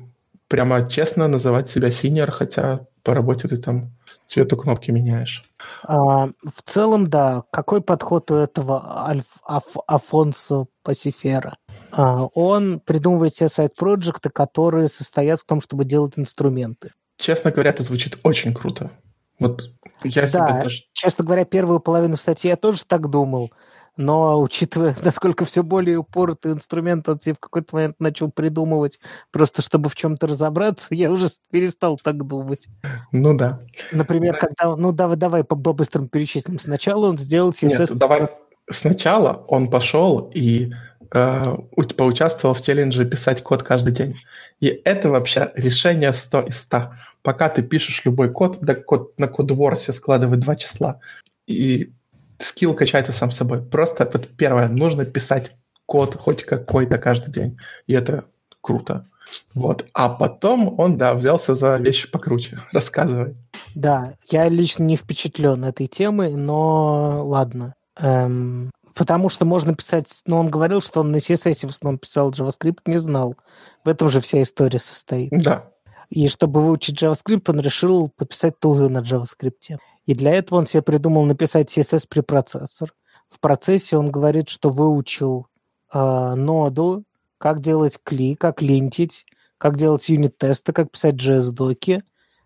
[0.48, 3.92] прямо честно называть себя синьор, хотя по работе ты там
[4.26, 5.44] цвету кнопки меняешь.
[5.84, 7.44] А, в целом, да.
[7.52, 11.56] Какой подход у этого Альф, Аф- Афонсо Пасифера?
[11.92, 16.92] А, он придумывает себе сайт-проекты, которые состоят в том, чтобы делать инструменты.
[17.18, 18.92] Честно говоря, это звучит очень круто.
[19.40, 19.70] Вот
[20.04, 20.84] я себе Да, даже...
[20.94, 23.52] честно говоря, первую половину статьи я тоже так думал,
[23.98, 29.00] но учитывая, насколько все более упоротый инструмент он себе в какой-то момент начал придумывать,
[29.32, 32.68] просто чтобы в чем-то разобраться, я уже перестал так думать.
[33.12, 33.62] Ну да.
[33.92, 34.40] Например, Да.
[34.48, 34.70] когда...
[34.74, 36.60] он- Ну, давай, давай по- по-быстрому перечислим.
[36.60, 37.80] Сначала он сделал CSS...
[37.80, 38.30] Нет, давай
[38.72, 40.72] сначала он пошел и
[41.12, 41.58] э,
[41.98, 44.20] поучаствовал в челлендже писать код каждый день.
[44.60, 46.92] И это вообще решение 100 из 100.
[47.22, 51.00] Пока ты пишешь любой код, да код на кодворсе складывает два числа,
[51.48, 51.92] и
[52.40, 53.62] скилл качается сам собой.
[53.62, 57.58] Просто вот первое, нужно писать код хоть какой-то каждый день.
[57.88, 58.26] И это
[58.62, 59.06] круто.
[59.54, 59.86] Вот.
[59.94, 62.60] А потом он, да, взялся за вещи покруче.
[62.72, 63.36] Рассказывай.
[63.76, 67.76] Да, я лично не впечатлен этой темой, но ладно.
[67.98, 70.22] Эм, потому что можно писать...
[70.26, 73.36] Ну, он говорил, что он на CSS в основном писал JavaScript, не знал.
[73.84, 75.30] В этом же вся история состоит.
[75.32, 75.72] Да.
[76.10, 79.78] И чтобы выучить JavaScript, он решил пописать тулзы на JavaScript.
[80.06, 82.94] И для этого он себе придумал написать CSS препроцессор.
[83.30, 85.48] В процессе он говорит, что выучил
[85.94, 87.04] э, ноду,
[87.38, 89.26] как делать кли, как линтить,
[89.60, 92.04] как делать юнит-тесты, как писать JS-доки,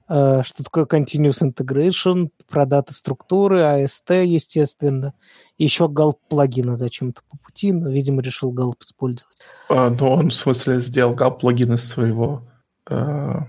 [0.08, 5.14] что такое Continuous Integration, про даты структуры, AST, естественно.
[5.58, 9.42] И еще галп плагина зачем-то по пути, но, видимо, решил галп использовать.
[9.70, 12.44] А, ну, он, в смысле, сделал галп плагин из своего,
[12.90, 13.40] э,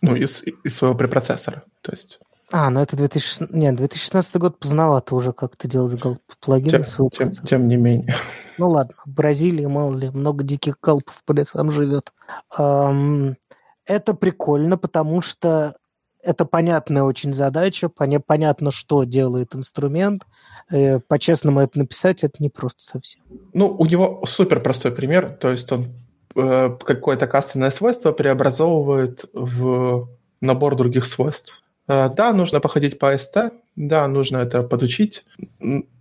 [0.00, 1.64] ну, из, из своего препроцессора.
[1.82, 3.54] То есть, А, ну это 2016...
[3.54, 6.84] Нет, 2016 год поздновато уже как-то делать галп плагины.
[6.84, 8.14] тем, тем, тем не менее.
[8.56, 12.12] Ну ладно, в Бразилии, мало ли, много диких галпов по лесам живет.
[12.56, 13.36] Ам,
[13.84, 15.76] это прикольно, потому что
[16.22, 20.24] это понятная очень задача, поня- понятно, что делает инструмент.
[20.70, 23.22] Э, По-честному это написать, это не просто совсем.
[23.54, 25.36] Ну, у него супер простой пример.
[25.40, 25.86] То есть, он
[26.34, 30.08] э, какое-то кастомное свойство преобразовывает в
[30.40, 31.62] набор других свойств.
[31.86, 35.24] Э, да, нужно походить по ST, да, нужно это подучить,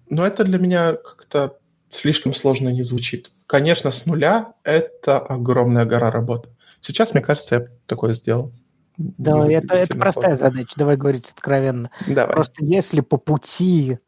[0.10, 1.58] но это для меня как-то
[1.90, 3.32] слишком сложно не звучит.
[3.46, 6.50] Конечно, с нуля это огромная гора работы.
[6.82, 8.52] Сейчас, мне кажется, я такое сделал.
[8.98, 10.50] Да, не это, это простая сложно.
[10.50, 11.92] задача, давай говорить откровенно.
[12.08, 12.34] Давай.
[12.34, 14.00] Просто если по пути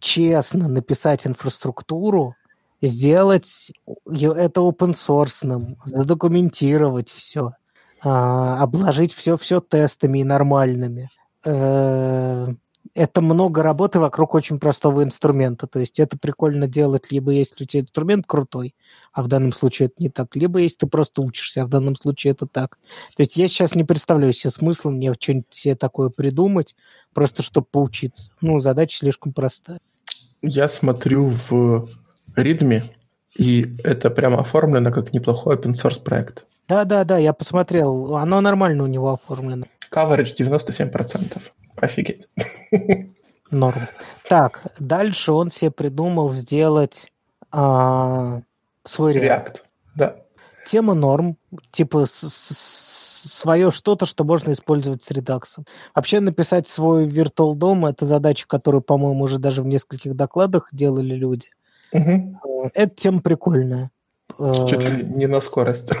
[0.00, 2.34] честно написать инфраструктуру,
[2.80, 3.72] сделать
[4.06, 7.50] это open source, задокументировать все,
[8.00, 11.10] обложить все все тестами и нормальными.
[12.94, 15.66] Это много работы вокруг очень простого инструмента.
[15.66, 18.74] То есть это прикольно делать, либо если у тебя инструмент крутой,
[19.12, 21.96] а в данном случае это не так, либо если ты просто учишься, а в данном
[21.96, 22.78] случае это так.
[23.16, 26.76] То есть я сейчас не представляю себе смысла мне что-нибудь себе такое придумать,
[27.12, 28.34] просто чтобы поучиться.
[28.40, 29.80] Ну, задача слишком простая.
[30.42, 31.88] Я смотрю в
[32.36, 32.84] Readme,
[33.36, 36.46] и это прямо оформлено как неплохой open source проект.
[36.68, 39.66] Да-да-да, я посмотрел, оно нормально у него оформлено.
[39.90, 41.40] Coverage 97%.
[41.80, 42.28] Офигеть.
[43.50, 43.88] Норм.
[44.28, 47.10] Так, дальше он себе придумал сделать
[47.50, 48.42] а,
[48.84, 49.16] свой.
[49.16, 49.56] React.
[49.94, 50.16] Да.
[50.66, 51.38] Тема норм,
[51.70, 55.64] типа свое что-то, что можно использовать с редаксом.
[55.94, 61.14] Вообще написать свой виртуал дом это задача, которую, по-моему, уже даже в нескольких докладах делали
[61.14, 61.48] люди.
[61.92, 62.70] Угу.
[62.74, 63.90] Эта тема прикольная.
[64.38, 65.92] Чуть ли не на скорость.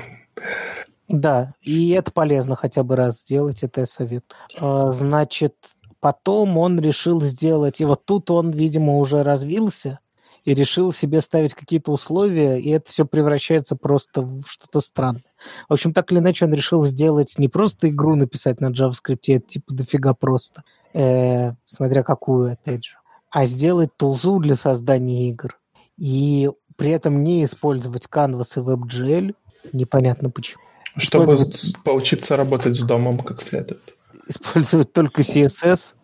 [1.08, 4.92] Да, и это полезно хотя бы раз сделать, это я советую.
[4.92, 5.54] Значит,
[6.00, 10.00] потом он решил сделать, и вот тут он, видимо, уже развился,
[10.44, 15.22] и решил себе ставить какие-то условия, и это все превращается просто в что-то странное.
[15.68, 19.46] В общем, так или иначе, он решил сделать не просто игру написать на JavaScript, это
[19.46, 20.62] типа дофига просто,
[20.94, 22.92] э, смотря какую, опять же,
[23.30, 25.58] а сделать тулзу для создания игр.
[25.98, 29.34] И при этом не использовать Canvas и WebGL,
[29.72, 30.62] непонятно почему.
[30.98, 31.38] Чтобы
[31.84, 33.82] поучиться работать с домом как следует.
[34.26, 35.94] Использовать только CSS,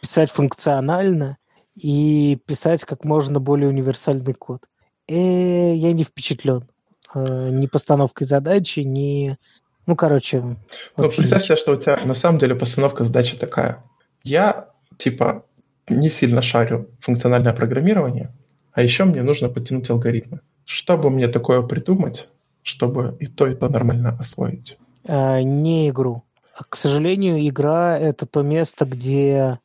[0.00, 1.38] писать функционально
[1.76, 4.62] и писать как можно более универсальный код.
[5.08, 6.68] Э, я не впечатлен.
[7.14, 9.36] Э, ни постановкой задачи, ни...
[9.86, 10.40] Ну, короче...
[10.96, 13.84] Ну, представь себе, что у тебя на самом деле постановка задачи такая.
[14.22, 15.44] Я, типа,
[15.88, 18.32] не сильно шарю функциональное программирование,
[18.72, 20.40] а еще мне нужно подтянуть алгоритмы.
[20.64, 22.28] Чтобы мне такое придумать,
[22.64, 24.76] чтобы и то, и то нормально освоить?
[25.04, 26.24] Э, не игру.
[26.68, 29.60] К сожалению, игра— это то место, где,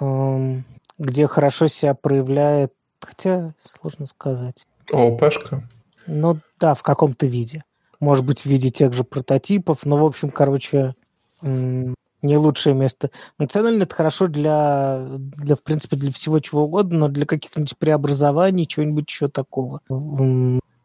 [0.00, 0.64] эм,
[0.98, 4.66] где хорошо себя проявляет, хотя сложно сказать.
[4.92, 5.68] ООПшка?
[6.06, 7.64] Ну да, в каком-то виде.
[7.98, 10.94] Может быть, в виде тех же прототипов, но, в общем, короче,
[11.42, 13.10] эм, не лучшее место.
[13.38, 18.66] Функционально это хорошо для, для, в принципе, для всего чего угодно, но для каких-нибудь преобразований,
[18.66, 19.80] чего-нибудь еще такого.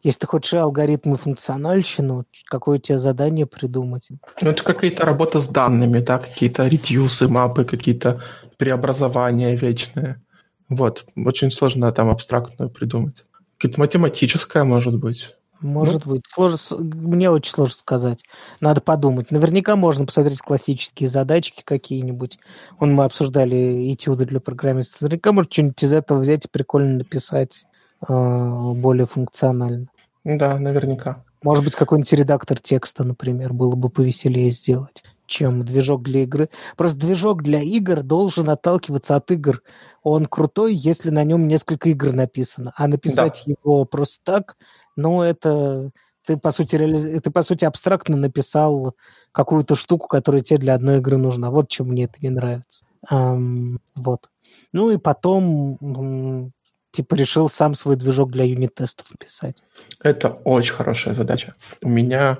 [0.02, 4.08] Если ты хочешь алгоритмы функциональщину, какое тебе задание придумать?
[4.40, 8.22] Ну, это какая-то работа с данными, да, какие-то редьюсы, мапы, какие-то
[8.56, 10.22] преобразования вечные.
[10.68, 13.24] Вот, очень сложно там абстрактную придумать.
[13.58, 15.34] Какая-то математическая, может быть.
[15.60, 16.12] Может ну?
[16.12, 16.22] быть.
[16.26, 18.24] Сложно, мне очень сложно сказать.
[18.60, 19.30] Надо подумать.
[19.30, 22.38] Наверняка можно посмотреть классические задачки какие-нибудь.
[22.78, 25.02] Вон мы обсуждали этюды для программистов.
[25.02, 27.66] Наверняка можно что-нибудь из этого взять и прикольно написать
[28.06, 29.88] более функционально.
[30.24, 31.24] Да, наверняка.
[31.42, 36.50] Может быть, какой-нибудь редактор текста, например, было бы повеселее сделать, чем движок для игры.
[36.76, 39.62] Просто движок для игр должен отталкиваться от игр.
[40.02, 42.72] Он крутой, если на нем несколько игр написано.
[42.76, 43.54] А написать да.
[43.62, 44.56] его просто так,
[44.96, 45.90] ну, это...
[46.26, 47.22] Ты, по сути, реализ...
[47.22, 48.94] ты, по сути, абстрактно написал
[49.32, 51.50] какую-то штуку, которая тебе для одной игры нужна.
[51.50, 52.84] Вот чем мне это не нравится.
[53.10, 54.28] Эм, вот.
[54.72, 56.52] Ну и потом
[56.92, 59.62] типа решил сам свой движок для юнит-тестов писать.
[60.02, 61.54] Это очень хорошая задача.
[61.82, 62.38] У меня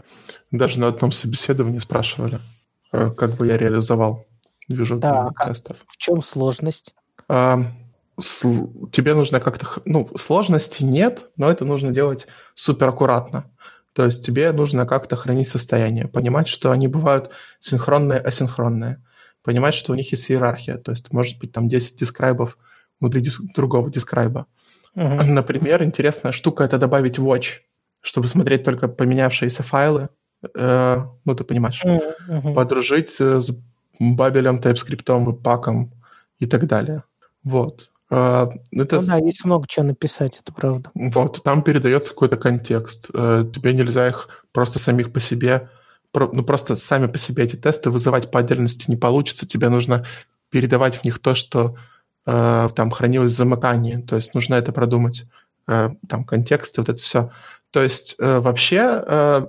[0.50, 2.40] даже на одном собеседовании спрашивали,
[2.90, 4.26] как бы я реализовал
[4.68, 5.76] движок да, для юнит-тестов.
[5.86, 6.94] В чем сложность?
[7.28, 7.60] А,
[8.18, 8.40] с,
[8.92, 9.66] тебе нужно как-то...
[9.84, 13.44] Ну, сложности нет, но это нужно делать супер аккуратно.
[13.92, 19.02] То есть тебе нужно как-то хранить состояние, понимать, что они бывают синхронные, асинхронные,
[19.42, 20.78] понимать, что у них есть иерархия.
[20.78, 22.56] То есть может быть там 10 дескрайбов,
[23.00, 24.46] внутри диск, другого дескрайба.
[24.94, 25.24] Uh-huh.
[25.24, 27.60] Например, интересная штука– это добавить watch,
[28.00, 30.08] чтобы смотреть только поменявшиеся файлы.
[30.54, 31.82] Э, ну, ты понимаешь.
[31.84, 32.54] Uh-huh.
[32.54, 33.50] Подружить с
[33.98, 35.92] бабелем, TypeScript, веб-паком
[36.38, 37.02] и так далее.
[37.44, 37.90] Вот.
[38.08, 38.50] Это...
[38.72, 40.90] Ну да, есть много чего написать, это правда.
[40.94, 43.08] Вот, там передается какой-то контекст.
[43.14, 45.68] Э, тебе нельзя их просто самих по себе,
[46.12, 49.46] ну просто сами по себе эти тесты вызывать по отдельности не получится.
[49.46, 50.04] Тебе нужно
[50.50, 51.76] передавать в них то, что
[52.24, 55.24] там хранилось замыкание, то есть нужно это продумать,
[55.66, 57.30] там контексты, вот это все.
[57.70, 59.48] То есть вообще,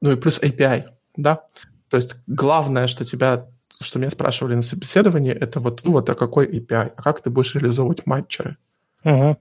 [0.00, 0.84] ну и плюс API,
[1.16, 1.44] да,
[1.88, 3.46] то есть главное, что тебя,
[3.80, 7.30] что меня спрашивали на собеседовании, это вот, ну вот, а какой API, а как ты
[7.30, 8.56] будешь реализовывать матчеры?
[9.04, 9.36] Uh-huh.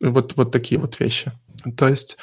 [0.00, 1.32] Вот, вот такие вот вещи.
[1.76, 2.16] То есть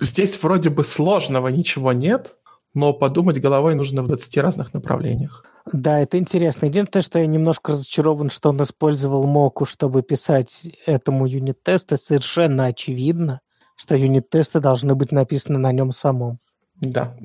[0.00, 2.36] здесь вроде бы сложного ничего нет,
[2.74, 5.44] но подумать головой нужно в 20 разных направлениях.
[5.72, 6.66] Да, это интересно.
[6.66, 11.96] Единственное, что я немножко разочарован, что он использовал Моку, чтобы писать этому юнит-тесты.
[11.96, 13.40] Совершенно очевидно,
[13.76, 16.38] что юнит-тесты должны быть написаны на нем самом.
[16.80, 17.16] Да.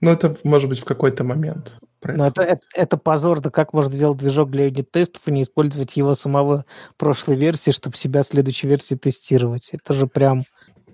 [0.00, 1.78] Но это может быть в какой-то момент.
[2.02, 3.50] Но это, это, это позорно.
[3.50, 6.64] Как можно сделать движок для юнит-тестов и не использовать его самого
[6.96, 9.70] прошлой версии, чтобы себя в следующей версии тестировать?
[9.72, 10.44] Это же прям...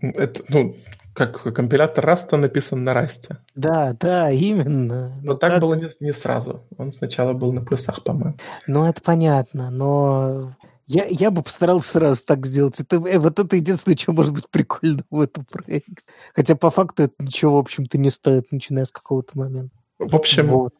[0.01, 0.75] Это, ну,
[1.15, 3.39] как компилятор Раста написан на Расте.
[3.55, 5.13] Да, да, именно.
[5.23, 5.61] Но, но так как...
[5.61, 6.65] было не, не сразу.
[6.79, 8.37] Он сначала был на плюсах, по-моему.
[8.67, 10.55] Ну, это понятно, но
[10.87, 12.81] я, я бы постарался сразу так сделать.
[12.81, 15.95] Это, э, вот это единственное, что может быть прикольно в этом проекте.
[16.35, 19.75] Хотя по факту это ничего, в общем-то, не стоит, начиная с какого-то момента.
[19.99, 20.49] В общем...
[20.49, 20.75] Вот.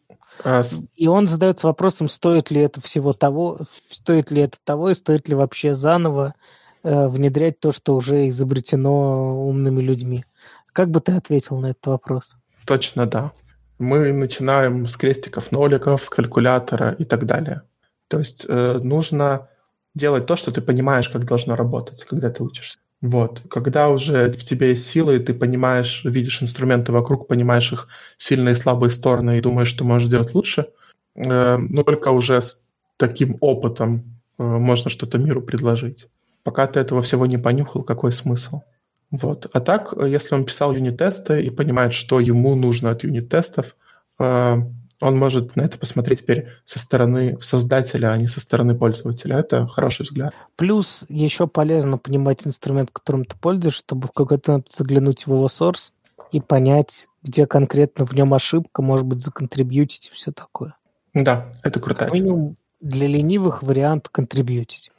[0.45, 0.63] А...
[0.97, 5.29] И он задается вопросом, стоит ли это всего того, стоит ли это того, и стоит
[5.29, 6.35] ли вообще заново
[6.83, 10.25] внедрять то, что уже изобретено умными людьми.
[10.73, 12.37] Как бы ты ответил на этот вопрос?
[12.65, 13.33] Точно да.
[13.79, 17.63] Мы начинаем с крестиков, ноликов, с калькулятора и так далее.
[18.09, 19.49] То есть э, нужно
[19.95, 22.79] делать то, что ты понимаешь, как должно работать, когда ты учишься.
[23.01, 23.43] Вот.
[23.51, 28.57] Когда уже в тебе есть силы, ты понимаешь, видишь инструменты вокруг, понимаешь их сильные и
[28.57, 30.69] слабые стороны и думаешь, что можешь сделать лучше,
[31.15, 32.63] э, но только уже с
[32.97, 36.07] таким опытом э, можно что-то миру предложить
[36.43, 38.63] пока ты этого всего не понюхал, какой смысл?
[39.11, 39.49] Вот.
[39.53, 43.77] А так, если он писал юнит-тесты и понимает, что ему нужно от юнит-тестов,
[44.19, 44.57] э,
[45.03, 49.37] он может на это посмотреть теперь со стороны создателя, а не со стороны пользователя.
[49.37, 50.33] Это хороший взгляд.
[50.57, 55.47] Плюс еще полезно понимать инструмент, которым ты пользуешься, чтобы в какой-то момент заглянуть в его
[55.47, 55.91] source
[56.31, 60.77] и понять, где конкретно в нем ошибка, может быть, законтрибьютить и все такое.
[61.13, 62.09] Да, это круто.
[62.11, 64.91] минимум для ленивых вариант контрибьютить.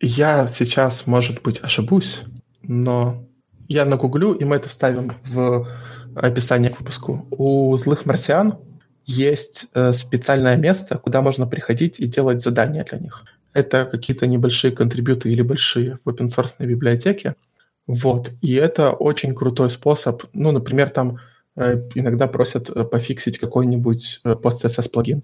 [0.00, 2.20] Я сейчас, может быть, ошибусь,
[2.62, 3.26] но
[3.68, 5.68] я нагуглю, и мы это вставим в
[6.14, 7.26] описание к выпуску.
[7.30, 8.58] У злых марсиан
[9.06, 13.24] есть э, специальное место, куда можно приходить и делать задания для них.
[13.52, 17.34] Это какие-то небольшие контрибьюты или большие в open source библиотеке.
[17.86, 18.32] Вот.
[18.42, 20.24] И это очень крутой способ.
[20.32, 21.18] Ну, например, там
[21.56, 25.22] э, иногда просят э, пофиксить какой-нибудь post-CSS плагин.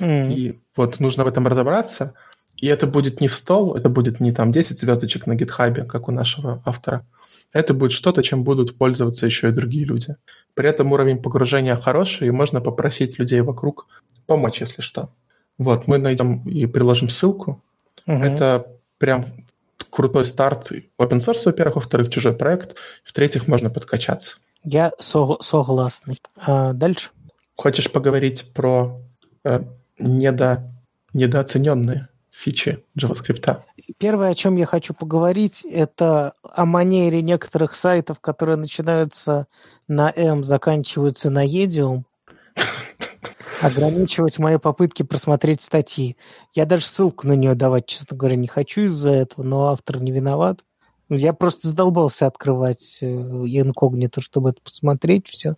[0.00, 0.32] Mm.
[0.32, 2.14] И вот нужно в этом разобраться,
[2.64, 6.08] и это будет не в стол, это будет не там 10 звездочек на гитхабе, как
[6.08, 7.04] у нашего автора.
[7.52, 10.16] Это будет что-то, чем будут пользоваться еще и другие люди.
[10.54, 13.86] При этом уровень погружения хороший, и можно попросить людей вокруг
[14.24, 15.10] помочь, если что.
[15.58, 17.60] Вот, мы найдем и приложим ссылку.
[18.06, 18.16] Угу.
[18.16, 19.26] Это прям
[19.90, 20.72] крутой старт.
[20.98, 24.36] Open source, во-первых, во-вторых, чужой проект, в-третьих, можно подкачаться.
[24.62, 26.18] Я со- согласный.
[26.36, 27.10] А дальше?
[27.56, 29.02] Хочешь поговорить про
[29.44, 29.60] э,
[29.98, 30.72] недо,
[31.12, 33.62] недооцененные фичи JavaScript.
[33.98, 39.46] Первое, о чем я хочу поговорить, это о манере некоторых сайтов, которые начинаются
[39.86, 42.02] на M, заканчиваются на Edium,
[43.60, 46.16] ограничивать мои попытки просмотреть статьи.
[46.54, 50.10] Я даже ссылку на нее давать, честно говоря, не хочу из-за этого, но автор не
[50.10, 50.60] виноват.
[51.08, 55.56] Я просто задолбался открывать э, инкогнито, чтобы это посмотреть, все.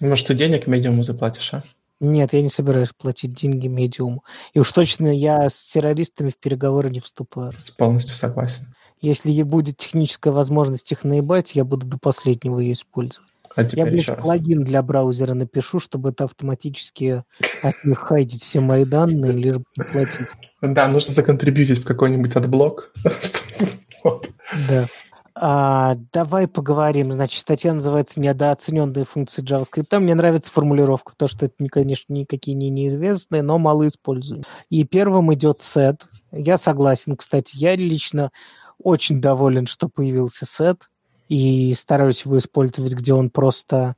[0.00, 1.62] Может, ты денег медиуму заплатишь, а?
[2.00, 4.24] Нет, я не собираюсь платить деньги медиуму.
[4.52, 7.52] И уж точно я с террористами в переговоры не вступаю.
[7.76, 8.74] Полностью согласен.
[9.00, 13.28] Если будет техническая возможность их наебать, я буду до последнего ее использовать.
[13.56, 17.24] А я, блядь, плагин для браузера напишу, чтобы это автоматически
[17.62, 20.28] от них хайдить все мои данные, лишь бы не платить.
[20.60, 22.92] Да, нужно законтрибьютить в какой-нибудь AdBlock.
[24.66, 24.88] Да.
[25.40, 27.12] А, давай поговорим.
[27.12, 29.98] Значит, статья называется «Недооцененные функции JavaScript».
[29.98, 34.42] Мне нравится формулировка, потому что это, конечно, никакие не неизвестные, но мало используем.
[34.68, 36.02] И первым идет set.
[36.32, 37.52] Я согласен, кстати.
[37.56, 38.32] Я лично
[38.82, 40.80] очень доволен, что появился set,
[41.28, 43.94] и стараюсь его использовать, где он просто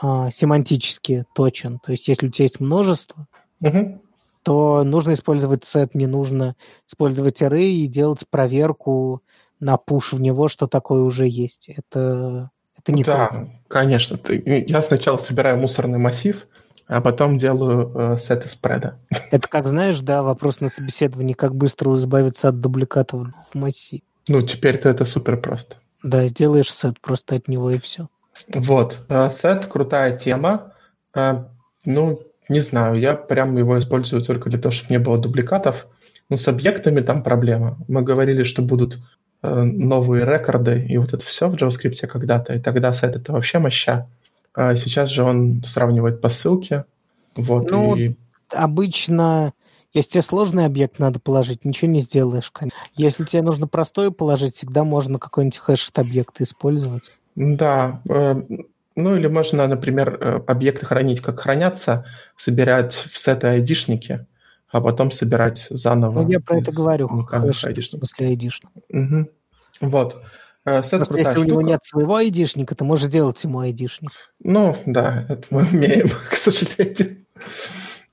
[0.00, 1.80] а, семантически точен.
[1.80, 3.26] То есть, если у тебя есть множество,
[3.62, 3.98] uh-huh.
[4.42, 6.54] то нужно использовать set, не нужно
[6.86, 9.22] использовать array и делать проверку
[9.60, 11.68] на пуш в него, что такое уже есть.
[11.68, 14.16] Это, это не Да, конечно.
[14.16, 16.46] Ты, я сначала собираю мусорный массив,
[16.86, 18.98] а потом делаю э, сет спреда.
[19.30, 24.02] Это как, знаешь, да, вопрос на собеседовании, как быстро избавиться от дубликатов в массиве.
[24.28, 25.76] Ну, теперь-то это супер просто.
[26.02, 28.08] Да, сделаешь сет просто от него и все.
[28.48, 28.98] Вот.
[29.08, 30.72] Э, сет– крутая тема.
[31.14, 31.44] Э,
[31.84, 35.86] ну, не знаю, я прям его использую только для того, чтобы не было дубликатов.
[36.28, 37.78] Ну, с объектами там проблема.
[37.88, 42.60] Мы говорили, что будут Э, новые рекорды и вот это все в JavaScript когда-то, и
[42.60, 44.06] тогда сайт это вообще моща.
[44.54, 46.84] А сейчас же он сравнивает по ссылке.
[47.34, 48.14] Вот, ну, и...
[48.52, 49.52] обычно,
[49.92, 52.78] если тебе сложный объект надо положить, ничего не сделаешь, конечно.
[52.96, 57.12] Если тебе нужно простой положить, всегда можно какой-нибудь хэш объект использовать.
[57.34, 58.40] Да, э,
[58.96, 64.26] Ну, или можно, например, э, объекты хранить как хранятся, собирать в сеты айдишники,
[64.74, 66.22] а потом собирать заново.
[66.22, 67.06] Ну, я про это говорю.
[67.26, 68.70] Хорошо, в смысле айдишник.
[68.88, 69.28] Угу.
[69.82, 70.20] Вот.
[70.64, 71.46] Э, сет Просто если штука.
[71.46, 74.10] у него нет своего айдишника, ты можешь сделать ему айдишник.
[74.42, 77.24] Ну, да, это мы умеем, к сожалению.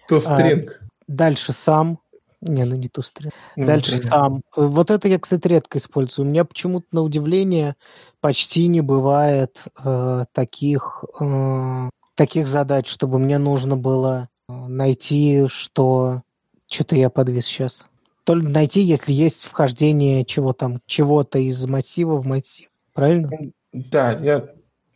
[0.08, 0.80] Тустринг.
[0.80, 1.98] А, дальше сам.
[2.42, 3.34] Не, ну не тустринг.
[3.56, 4.12] Ну, дальше например.
[4.12, 4.42] сам.
[4.56, 6.28] Вот это я, кстати, редко использую.
[6.28, 7.76] У меня почему-то, на удивление,
[8.20, 16.22] почти не бывает э, таких, э, таких задач, чтобы мне нужно было э, найти, что...
[16.72, 17.86] Что-то я подвис сейчас.
[18.24, 22.70] Только найти, если есть вхождение чего там, чего-то из массива в массив.
[22.94, 23.30] Правильно?
[23.74, 24.48] Да, я,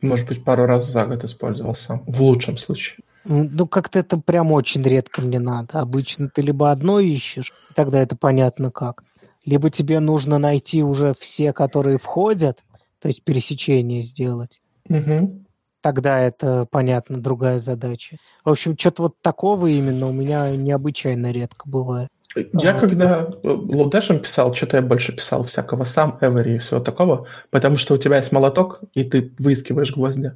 [0.02, 2.02] может быть, пару раз за год использовал сам.
[2.08, 3.04] В лучшем случае.
[3.26, 5.82] Ну, как-то это прям очень редко мне надо.
[5.82, 9.04] Обычно ты либо одно ищешь, тогда это понятно как.
[9.46, 12.64] Либо тебе нужно найти уже все, которые входят,
[13.02, 14.62] то есть пересечение сделать.
[14.88, 15.45] Угу.
[15.86, 18.18] Тогда это, понятно, другая задача.
[18.44, 22.10] В общем, что-то вот такого именно у меня необычайно редко бывает.
[22.54, 27.28] Я а, когда лоудешем писал, что-то я больше писал всякого сам, every и всего такого,
[27.52, 30.32] потому что у тебя есть молоток, и ты выискиваешь гвозди.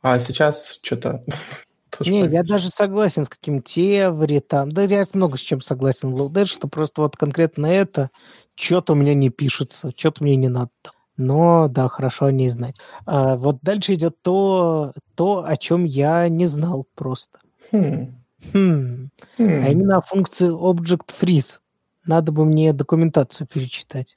[0.00, 1.22] А сейчас что-то...
[2.00, 4.72] Не, я даже согласен с каким-то Every там.
[4.72, 8.10] Да я много с чем согласен в Lodash, что просто вот конкретно это
[8.54, 10.70] что-то у меня не пишется, что-то мне не надо.
[11.16, 12.76] Но да, хорошо о ней знать.
[13.06, 17.38] А, вот дальше идет то, то, о чем я не знал просто.
[17.70, 18.14] Хм.
[18.52, 19.10] Хм.
[19.38, 19.62] Хм.
[19.64, 21.60] А именно о функции Object Freeze.
[22.06, 24.16] Надо бы мне документацию перечитать.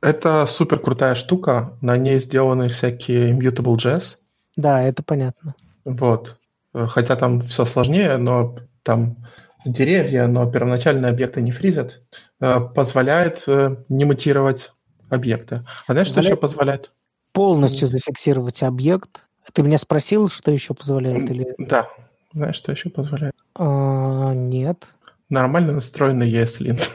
[0.00, 1.72] Это супер крутая штука.
[1.80, 4.16] На ней сделаны всякие Immutable JS.
[4.56, 5.54] Да, это понятно.
[5.84, 6.38] Вот.
[6.72, 9.16] Хотя там все сложнее, но там
[9.64, 12.02] деревья, но первоначальные объекты не фризят.
[12.40, 14.72] Э, позволяет э, не мутировать
[15.10, 15.64] объекты.
[15.86, 16.92] А знаешь, что еще позволяет?
[17.32, 19.26] Полностью зафиксировать объект.
[19.52, 21.30] Ты меня спросил, что еще позволяет?
[21.30, 21.54] Или...
[21.58, 21.88] Да.
[22.32, 23.34] Знаешь, что еще позволяет?
[23.54, 24.88] А, нет.
[25.28, 26.88] Нормально настроенный ESLint.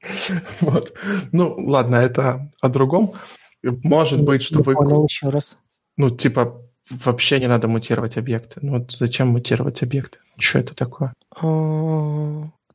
[0.60, 0.92] вот.
[1.32, 3.14] Ну, ладно, это о другом.
[3.62, 4.74] Может быть, что вы...
[4.74, 5.56] Понял еще раз.
[5.96, 8.60] Ну, типа, вообще не надо мутировать объекты.
[8.62, 10.18] Ну, вот зачем мутировать объекты?
[10.38, 11.14] Что это такое?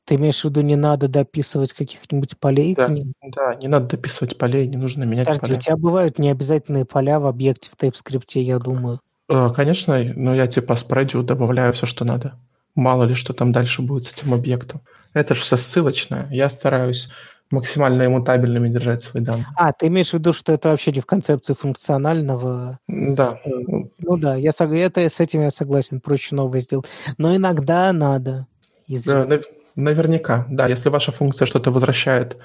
[0.10, 3.14] Ты имеешь в виду, не надо дописывать каких-нибудь полей да, ним?
[3.22, 5.57] Да, не надо дописывать полей, не нужно менять Подожди, поля.
[5.57, 9.01] у тебя бывают необязательные поля в объекте в TypeScript, я думаю.
[9.30, 12.34] Э, конечно, но я типа спредю добавляю все, что надо.
[12.74, 14.82] Мало ли, что там дальше будет с этим объектом.
[15.14, 16.28] Это же все ссылочное.
[16.32, 17.10] Я стараюсь
[17.51, 19.45] максимально иммутабельными держать свои данные.
[19.55, 22.80] А, ты имеешь в виду, что это вообще не в концепции функционального?
[22.88, 23.39] Да.
[23.45, 24.72] Ну да, я сог...
[24.72, 26.88] это, с этим я согласен, проще новое сделать.
[27.20, 28.47] Но иногда надо.
[29.05, 29.28] Да,
[29.80, 30.67] наверняка, да.
[30.67, 32.38] Если ваша функция что-то возвращает,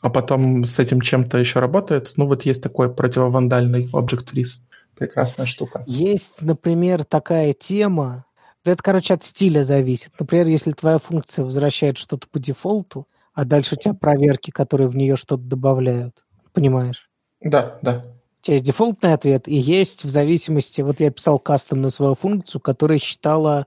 [0.00, 4.66] а потом с этим чем-то еще работает, ну вот есть такой противовандальный Object Freeze
[4.96, 5.82] прекрасная штука.
[5.86, 8.24] Есть, например, такая тема,
[8.64, 10.12] это, короче, от стиля зависит.
[10.18, 14.96] Например, если твоя функция возвращает что-то по дефолту, а дальше у тебя проверки, которые в
[14.96, 16.24] нее что-то добавляют.
[16.52, 17.10] Понимаешь?
[17.40, 18.04] Да, да.
[18.40, 20.80] У тебя есть дефолтный ответ, и есть в зависимости...
[20.82, 23.66] Вот я писал кастомную свою функцию, которая считала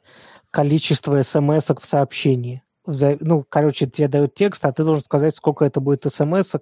[0.52, 2.64] количество смс в сообщении.
[2.86, 6.56] Ну, короче, тебе дают текст, а ты должен сказать, сколько это будет смс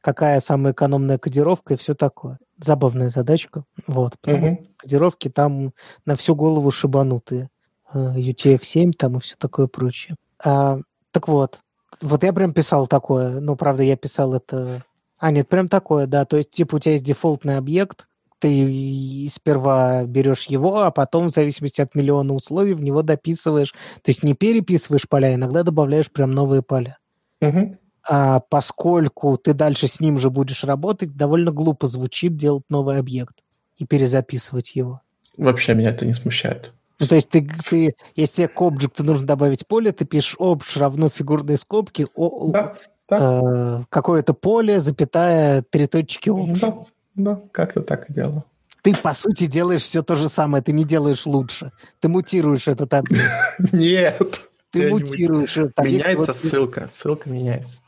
[0.00, 2.38] какая самая экономная кодировка и все такое.
[2.58, 3.64] Забавная задачка.
[3.88, 4.14] Вот.
[4.20, 4.66] Потому угу.
[4.76, 5.72] кодировки там
[6.04, 7.48] на всю голову шибанутые.
[7.94, 10.16] UTF-7 там и все такое прочее.
[10.44, 10.78] А,
[11.10, 11.60] так вот.
[12.00, 13.40] Вот я прям писал такое.
[13.40, 14.82] Ну, правда, я писал это...
[15.18, 16.24] А, нет, прям такое, да.
[16.24, 18.06] То есть, типа, у тебя есть дефолтный объект,
[18.38, 23.72] ты сперва берешь его, а потом, в зависимости от миллиона условий, в него дописываешь.
[23.72, 26.98] То есть не переписываешь поля, иногда добавляешь прям новые поля.
[27.40, 27.76] Угу
[28.08, 33.36] а, поскольку ты дальше с ним же будешь работать, довольно глупо звучит делать новый объект
[33.76, 35.00] и перезаписывать его.
[35.36, 36.72] Вообще меня это не смущает.
[36.98, 40.76] Ну, то есть ты, ты, если тебе к объекту нужно добавить поле, ты пишешь обж
[40.76, 42.74] равно фигурной скобки, о, да,
[43.08, 43.80] да.
[43.80, 46.58] Э, какое-то поле, запятая, три точки обж.
[46.58, 46.74] Да,
[47.16, 48.44] да, как-то так и делаю.
[48.82, 51.72] Ты, по сути, делаешь все то же самое, ты не делаешь лучше.
[51.98, 53.26] Ты мутируешь этот объект.
[53.72, 54.48] Нет.
[54.70, 56.06] Ты мутируешь этот объект.
[56.06, 57.80] Меняется ссылка, ссылка меняется.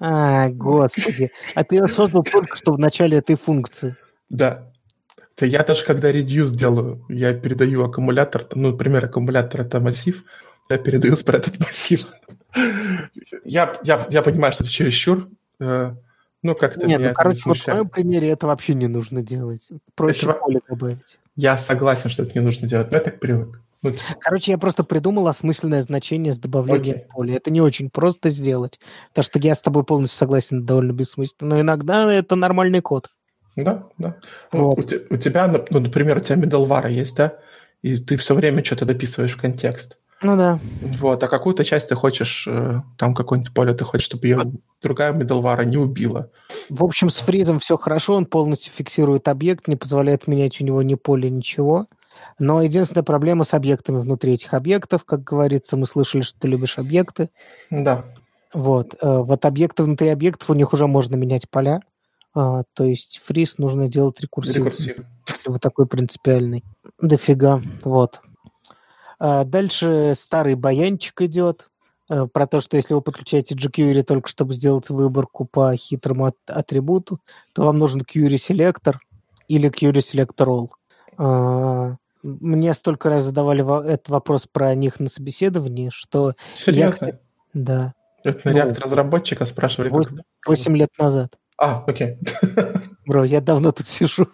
[0.00, 1.32] А, господи.
[1.54, 3.96] А ты ее создал только что в начале этой функции.
[4.30, 4.72] Да.
[5.34, 10.24] То я даже когда reduce делаю, я передаю аккумулятор, ну, например, аккумулятор это массив,
[10.70, 12.06] я передаю спред этот массив.
[13.44, 15.28] я, я, я понимаю, что это чересчур,
[15.60, 15.94] э,
[16.42, 19.68] ну, как-то Нет, ну, короче, вот в моем примере это вообще не нужно делать.
[19.94, 20.34] Проще это...
[20.34, 21.18] поле добавить.
[21.36, 23.60] Я согласен, что это не нужно делать, но я так привык.
[23.82, 24.02] Ну, типа.
[24.18, 27.06] Короче, я просто придумал осмысленное значение с добавлением okay.
[27.14, 27.36] поля.
[27.36, 28.80] Это не очень просто сделать,
[29.10, 31.54] потому что я с тобой полностью согласен, довольно бессмысленно.
[31.54, 33.10] Но иногда это нормальный код.
[33.54, 34.16] Да, да.
[34.50, 34.92] Вот.
[34.92, 37.38] У, у тебя, ну, например, у тебя middleware есть, да?
[37.82, 39.98] и ты все время что-то дописываешь в контекст.
[40.22, 40.58] Ну да.
[40.98, 44.52] Вот, а какую-то часть ты хочешь, э, там какое-нибудь поле ты хочешь, чтобы ее
[44.82, 46.30] другая middleware не убила.
[46.68, 50.82] В общем, с фризом все хорошо, он полностью фиксирует объект, не позволяет менять у него
[50.82, 51.86] ни поле, ничего.
[52.40, 56.78] Но единственная проблема с объектами внутри этих объектов, как говорится, мы слышали, что ты любишь
[56.78, 57.30] объекты.
[57.70, 58.04] Да.
[58.52, 58.96] Вот.
[59.00, 61.80] Э, вот объекты внутри объектов, у них уже можно менять поля.
[62.34, 64.66] А, то есть фриз нужно делать рекурсивно.
[64.66, 64.96] Рекурсив.
[65.28, 66.64] Если вы такой принципиальный.
[67.00, 67.60] Дофига.
[67.84, 68.20] Вот.
[69.18, 71.70] А дальше старый баянчик идет
[72.08, 77.20] э, про то, что если вы подключаете jQuery только чтобы сделать выборку по хитрому атрибуту,
[77.52, 79.00] то вам нужен query селектор
[79.48, 80.68] или query selector all.
[81.18, 86.34] А, мне столько раз задавали этот вопрос про них на собеседовании, что...
[86.54, 87.06] Серьезно?
[87.06, 87.18] Я,
[87.54, 87.94] да.
[88.24, 89.88] Это на ну, разработчика спрашивали?
[89.88, 91.38] 8, 8 лет назад.
[91.56, 92.18] А, окей.
[93.06, 94.28] Бро, я давно тут сижу.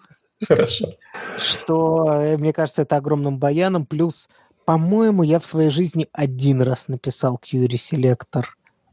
[0.47, 0.93] Хорошо.
[1.37, 3.85] Что, э, мне кажется, это огромным баяном.
[3.85, 4.27] Плюс,
[4.65, 8.45] по-моему, я в своей жизни один раз написал Query Selector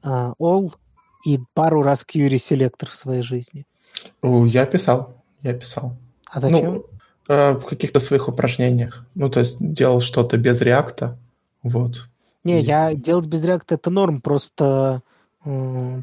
[0.05, 0.73] uh, All
[1.25, 3.65] и пару раз Query Selector в своей жизни.
[4.23, 5.97] Я писал, я писал.
[6.31, 6.75] А зачем?
[6.75, 6.85] Ну,
[7.29, 9.07] э, в каких-то своих упражнениях.
[9.15, 11.17] Ну, то есть делал что-то без реакта,
[11.63, 12.09] вот.
[12.45, 12.65] Не, и...
[12.65, 15.03] я делать без реакта это норм, просто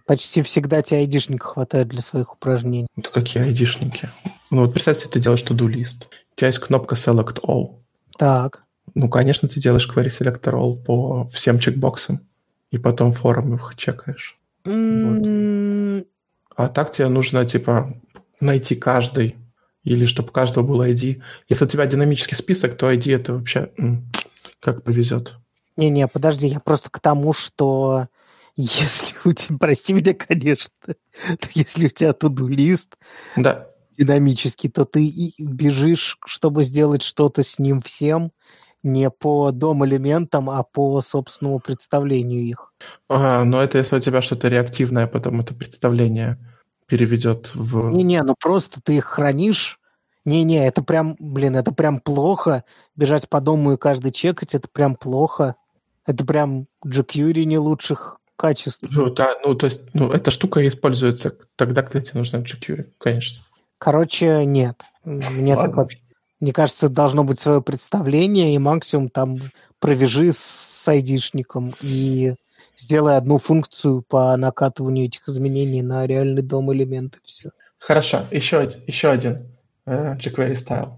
[0.05, 2.87] почти всегда тебе айдишника хватает для своих упражнений.
[2.97, 4.09] Это какие айдишники?
[4.51, 6.09] Ну вот представь себе, ты делаешь to-do лист.
[6.33, 7.75] У тебя есть кнопка Select All.
[8.17, 8.63] Так.
[8.95, 12.27] Ну, конечно, ты делаешь query selector all по всем чекбоксам,
[12.71, 14.37] и потом форум их чекаешь.
[14.65, 15.97] Mm.
[15.97, 16.07] Вот.
[16.55, 17.93] А так тебе нужно, типа,
[18.39, 19.37] найти каждый,
[19.83, 21.21] или чтобы у каждого был ID.
[21.47, 23.71] Если у тебя динамический список, то ID это вообще
[24.59, 25.35] как повезет.
[25.77, 28.07] Не-не, подожди, я просто к тому, что
[28.57, 30.73] если у тебя, прости меня, конечно,
[31.53, 32.97] если у тебя туду-лист
[33.37, 33.69] да.
[33.97, 38.33] динамический, то ты бежишь, чтобы сделать что-то с ним всем,
[38.83, 42.73] не по дом-элементам, а по собственному представлению их.
[43.07, 46.37] Ага, но это если у тебя что-то реактивное, потом это представление
[46.85, 47.89] переведет в...
[47.89, 49.79] Не-не, ну просто ты их хранишь.
[50.25, 52.63] Не-не, это прям, блин, это прям плохо.
[52.95, 55.55] Бежать по дому и каждый чекать, это прям плохо.
[56.05, 58.83] Это прям jQuery не лучших качеств.
[58.89, 63.43] Ну, да, ну, то есть, ну, эта штука используется тогда, когда тебе нужна jQuery, конечно.
[63.77, 64.81] Короче, нет.
[65.03, 65.69] Мне Ладно.
[65.69, 65.99] так вообще...
[66.39, 69.39] Мне кажется, должно быть свое представление, и максимум там
[69.79, 72.35] провяжи с айдишником и
[72.77, 77.19] сделай одну функцию по накатыванию этих изменений на реальный дом элементы.
[77.23, 77.51] Все.
[77.77, 78.21] Хорошо.
[78.31, 79.47] Еще, еще один
[79.85, 80.91] uh, jQuery style.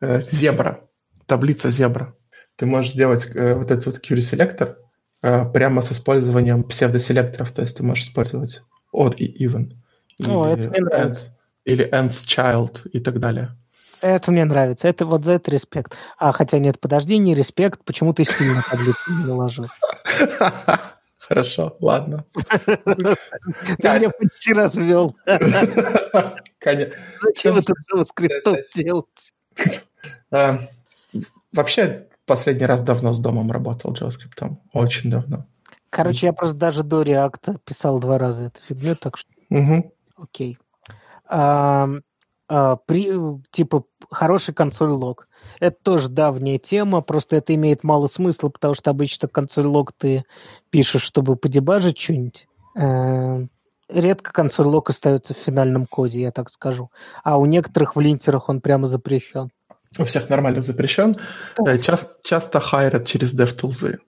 [0.00, 0.80] Uh, зебра.
[1.26, 2.14] Таблица зебра.
[2.56, 4.76] Ты можешь сделать uh, вот этот вот query selector,
[5.20, 8.62] Э, прямо с использованием псевдоселекторов, то есть ты можешь использовать
[8.94, 9.72] odd и even.
[10.28, 11.36] О, это мне нравится.
[11.64, 13.56] Или ends child и так далее.
[14.00, 14.88] Это мне нравится.
[14.88, 15.96] Это вот за это респект.
[16.18, 17.84] А, хотя нет, подожди, не респект.
[17.84, 19.66] Почему ты стиль на таблицу не наложил?
[21.18, 22.24] Хорошо, ладно.
[22.32, 22.48] Ты
[23.82, 25.14] меня почти развел.
[25.26, 25.42] Зачем
[27.58, 29.34] это JavaScript делать?
[30.30, 30.58] Э,
[31.52, 34.56] вообще, последний раз давно с домом работал JavaScript.
[34.72, 35.44] Очень давно.
[35.90, 39.30] Короче, я просто даже до React писал два раза эту фигню, так что...
[40.16, 40.58] Окей.
[42.48, 43.12] А, при,
[43.50, 45.28] типа, хороший консоль лог.
[45.60, 50.24] Это тоже давняя тема, просто это имеет мало смысла, потому что обычно консоль лог ты
[50.70, 52.48] пишешь, чтобы подебажить что-нибудь.
[52.76, 53.40] А,
[53.88, 56.90] редко консоль лог остается в финальном коде, я так скажу.
[57.24, 59.50] А у некоторых в линтерах он прямо запрещен
[59.98, 61.16] у всех нормальных запрещен.
[61.58, 61.78] Да.
[61.78, 63.98] Часто, часто хайрят через DevTools.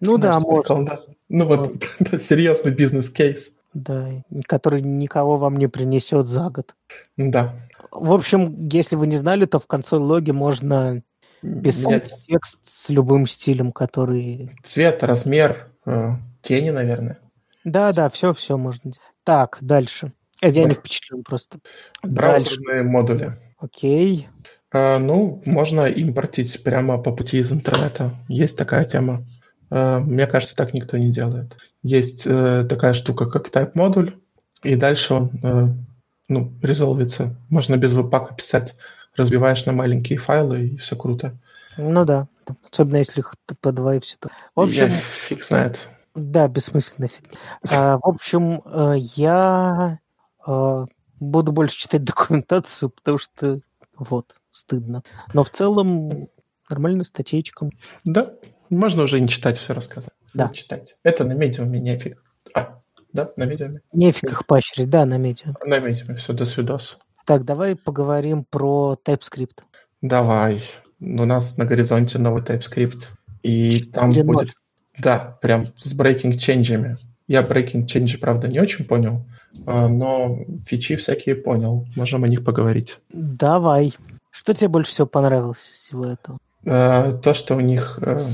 [0.00, 0.86] Ну да, можно.
[0.86, 1.00] Да.
[1.28, 1.84] Ну вот,
[2.22, 3.53] серьезный бизнес-кейс.
[3.74, 4.08] Да,
[4.46, 6.74] который никого вам не принесет за год.
[7.16, 7.54] Да.
[7.90, 11.02] В общем, если вы не знали, то в консоль логе можно
[11.42, 12.14] писать Нет.
[12.26, 14.52] текст с любым стилем, который...
[14.62, 17.18] Цвет, размер, э, тени, наверное.
[17.64, 18.92] Да, да, все, все можно.
[19.24, 20.12] Так, дальше.
[20.40, 21.58] Я не впечатлен просто.
[22.02, 22.90] Браузерные дальше.
[22.90, 23.32] модули.
[23.58, 24.28] Окей.
[24.72, 28.10] А, ну, можно импортить прямо по пути из интернета.
[28.28, 29.24] Есть такая тема.
[29.76, 31.56] А, мне кажется, так никто не делает.
[31.82, 34.16] Есть э, такая штука, как type-модуль,
[34.62, 35.66] и дальше он э,
[36.28, 37.34] ну, резолвится.
[37.50, 38.76] Можно без веб-пака писать.
[39.16, 41.36] Разбиваешь на маленькие файлы, и все круто.
[41.76, 42.28] Ну да.
[42.70, 44.28] Особенно если TP2 и все то.
[44.54, 45.88] В общем, я фиг знает.
[46.14, 47.36] Да, бессмысленная фигня.
[47.68, 49.98] А, в общем, э, я
[51.18, 53.60] буду больше читать документацию, потому что
[53.98, 55.02] вот стыдно.
[55.32, 56.28] Но в целом
[56.70, 57.70] нормальная статейка.
[58.04, 58.34] Да,
[58.74, 60.12] можно уже не читать, все рассказать.
[60.32, 60.48] Да.
[60.48, 60.96] Не читать.
[61.02, 62.22] Это на медиуме нефиг.
[62.54, 62.80] А,
[63.12, 63.80] да, на медиуме.
[63.92, 65.54] Нефиг их поощрить, да, на медиуме.
[65.64, 66.98] На медиуме, все, до свидос.
[67.24, 69.62] Так, давай поговорим про TypeScript.
[70.02, 70.62] Давай.
[71.00, 73.04] у нас на горизонте новый TypeScript,
[73.42, 74.24] и там 4.0.
[74.24, 74.50] будет...
[74.98, 76.96] Да, прям с breaking change'ами.
[77.26, 79.24] Я breaking change, правда, не очень понял,
[79.66, 81.86] а, но фичи всякие понял.
[81.96, 82.98] Можем о них поговорить.
[83.10, 83.94] Давай.
[84.30, 86.38] Что тебе больше всего понравилось из всего этого?
[86.66, 88.26] А, то, что у них э,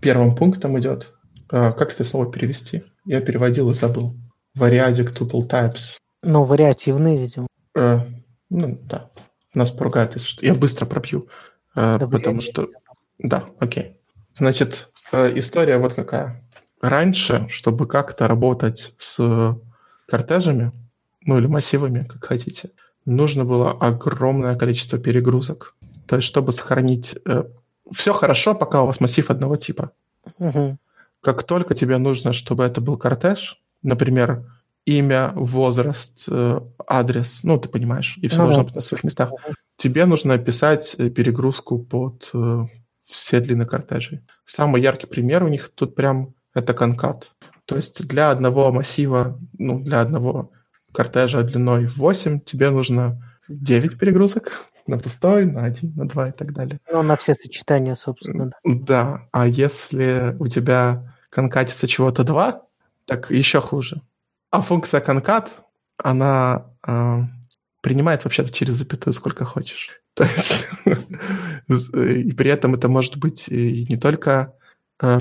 [0.00, 1.12] первым пунктом идет.
[1.50, 2.84] А, как это слово перевести?
[3.04, 4.14] Я переводил и забыл.
[4.56, 5.96] Variadic tuple types.
[6.22, 7.46] Ну, вариативные, видимо.
[7.74, 8.00] Э,
[8.50, 9.10] ну, да.
[9.54, 10.44] Нас поругают, если что.
[10.44, 11.28] Я быстро пробью.
[11.74, 12.68] Э, да, потому что...
[13.18, 13.96] Да, окей.
[14.34, 16.44] Значит, э, история вот какая.
[16.80, 19.56] Раньше, чтобы как-то работать с
[20.06, 20.72] кортежами,
[21.22, 22.70] ну или массивами, как хотите,
[23.04, 25.74] нужно было огромное количество перегрузок.
[26.06, 27.16] То есть, чтобы сохранить...
[27.92, 29.92] Все хорошо, пока у вас массив одного типа.
[30.38, 30.78] Угу.
[31.20, 34.44] Как только тебе нужно, чтобы это был кортеж, например,
[34.84, 39.32] имя, возраст, э, адрес, ну, ты понимаешь, и все ну, должно быть на своих местах.
[39.76, 42.62] Тебе нужно описать э, перегрузку под э,
[43.04, 44.20] все длины кортежей.
[44.44, 47.32] Самый яркий пример у них тут прям это конкат.
[47.66, 50.52] То есть для одного массива, ну, для одного
[50.92, 56.52] кортежа длиной 8 тебе нужно 9 перегрузок на пустой, на один, на два и так
[56.52, 56.80] далее.
[56.90, 58.50] Ну, на все сочетания, собственно.
[58.64, 59.28] Да, да.
[59.32, 62.62] а если у тебя конкатится чего-то два,
[63.04, 64.02] так еще хуже.
[64.50, 65.52] А функция конкат,
[65.98, 67.18] она э,
[67.82, 70.00] принимает вообще-то через запятую сколько хочешь.
[70.14, 70.68] То есть,
[71.94, 74.54] и при этом это может быть и не только,
[75.02, 75.20] э,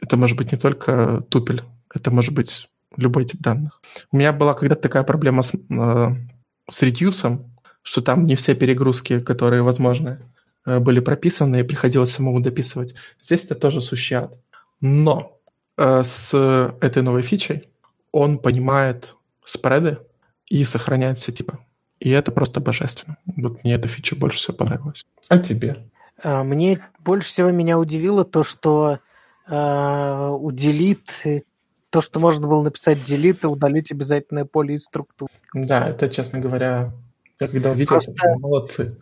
[0.00, 1.62] это может быть не только тупель,
[1.94, 3.80] это может быть любой тип данных.
[4.10, 6.06] У меня была когда-то такая проблема с, э,
[6.68, 7.55] с редюсом,
[7.86, 10.18] что там не все перегрузки, которые возможны,
[10.66, 12.94] э, были прописаны, и приходилось самому дописывать.
[13.22, 14.36] Здесь это тоже сущий ад.
[14.80, 15.38] Но
[15.76, 16.34] э, с
[16.80, 17.68] этой новой фичей
[18.10, 19.14] он понимает
[19.44, 19.98] спреды
[20.48, 21.58] и сохраняет все типы.
[22.00, 23.18] И это просто божественно.
[23.36, 25.06] Вот мне эта фича больше всего понравилась.
[25.28, 25.88] А тебе?
[26.24, 28.98] А, мне больше всего меня удивило то, что
[29.46, 31.44] э, у delete
[31.90, 35.30] то, что можно было написать delete удалить обязательное поле из структуры.
[35.54, 36.92] Да, это, честно говоря,
[37.40, 38.98] я когда увидел, Просто это, молодцы.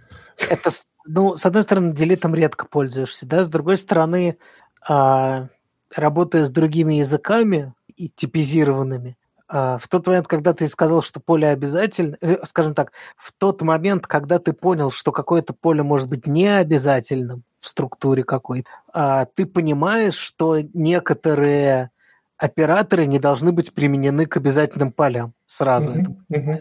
[0.51, 0.71] Это,
[1.07, 4.39] ну, с одной стороны, делитом редко пользуешься, да, с другой стороны,
[4.87, 5.49] а,
[5.95, 9.17] работая с другими языками и типизированными,
[9.47, 13.63] а, в тот момент, когда ты сказал, что поле обязательно, э, скажем так, в тот
[13.63, 19.27] момент, когда ты понял, что какое-то поле может быть не обязательным в структуре какой-то, а,
[19.27, 21.91] ты понимаешь, что некоторые
[22.37, 25.93] операторы не должны быть применены к обязательным полям сразу.
[25.93, 26.01] Mm-hmm.
[26.31, 26.59] Это, mm-hmm.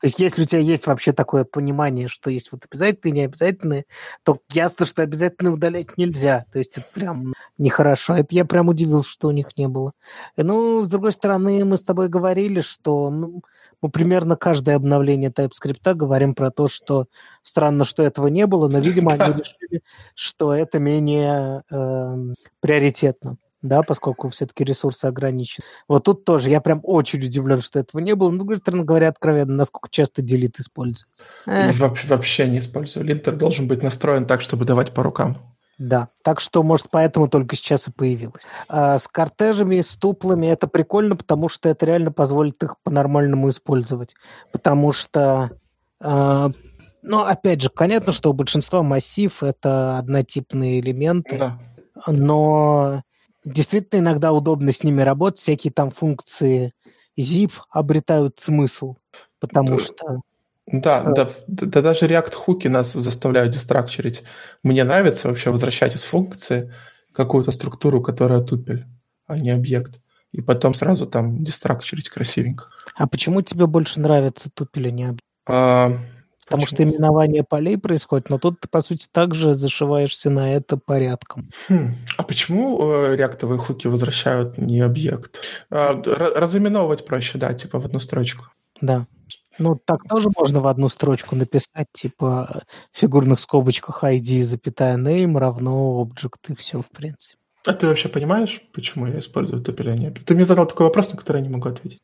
[0.00, 3.84] То есть если у тебя есть вообще такое понимание, что есть вот обязательные и необязательные,
[4.22, 6.44] то ясно, что обязательно удалять нельзя.
[6.52, 8.14] То есть это прям нехорошо.
[8.14, 9.92] Это я прям удивился, что у них не было.
[10.36, 13.42] Ну, с другой стороны, мы с тобой говорили, что ну,
[13.80, 17.06] мы примерно каждое обновление TypeScript говорим про то, что
[17.42, 19.82] странно, что этого не было, но, видимо, они решили,
[20.14, 25.64] что это менее э, приоритетно да, поскольку все-таки ресурсы ограничены.
[25.88, 28.28] Вот тут тоже я прям очень удивлен, что этого не было.
[28.28, 31.24] Ну, с другой стороны, говоря откровенно, насколько часто делит используется.
[31.46, 33.06] Вообще, вообще не использую.
[33.06, 35.38] Линтер должен быть настроен так, чтобы давать по рукам.
[35.78, 38.42] Да, так что, может, поэтому только сейчас и появилось.
[38.68, 44.14] А с кортежами, с туплами это прикольно, потому что это реально позволит их по-нормальному использовать.
[44.52, 45.50] Потому что,
[46.00, 46.50] э,
[47.02, 51.58] ну, опять же, понятно, что у большинства массив это однотипные элементы, да.
[52.06, 53.02] но
[53.44, 56.72] действительно иногда удобно с ними работать, всякие там функции
[57.18, 58.96] zip обретают смысл,
[59.40, 59.78] потому да.
[59.78, 60.20] что...
[60.66, 64.22] Да, э, да, да, даже React-хуки нас заставляют дестракчерить.
[64.62, 66.72] Мне нравится вообще возвращать из функции
[67.12, 68.86] какую-то структуру, которая тупель,
[69.26, 70.00] а не объект.
[70.32, 72.66] И потом сразу там дестракчерить красивенько.
[72.96, 75.24] А почему тебе больше нравится тупель, а не объект?
[75.46, 75.92] А,
[76.44, 76.76] Потому Почему?
[76.76, 81.48] что именование полей происходит, но тут ты, по сути, также зашиваешься на это порядком.
[81.68, 81.94] Хм.
[82.16, 85.40] А почему э, реактовые хуки возвращают не объект?
[85.70, 88.46] А, разыменовывать проще, да, типа в одну строчку.
[88.80, 89.06] Да.
[89.58, 95.38] Ну, так тоже можно в одну строчку написать, типа в фигурных скобочках ID, запятая name
[95.38, 97.38] равно object, и все, в принципе.
[97.66, 100.10] А ты вообще понимаешь, почему я использую тупеление?
[100.10, 102.00] Ты мне задал такой вопрос, на который я не могу ответить.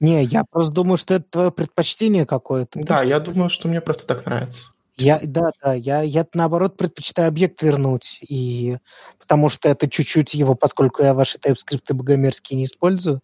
[0.00, 2.80] Не, я просто думаю, что это твое предпочтение какое-то.
[2.80, 3.06] Да, что...
[3.06, 4.74] я думаю, что мне просто так нравится.
[4.96, 8.78] Я, да, да, я, я наоборот предпочитаю объект вернуть, и
[9.18, 13.20] потому что это чуть-чуть его, поскольку я ваши TypeScript богомерзкие не использую,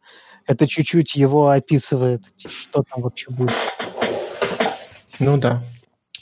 [0.47, 3.55] это чуть-чуть его описывает, что там вообще будет.
[5.21, 5.63] Ну да.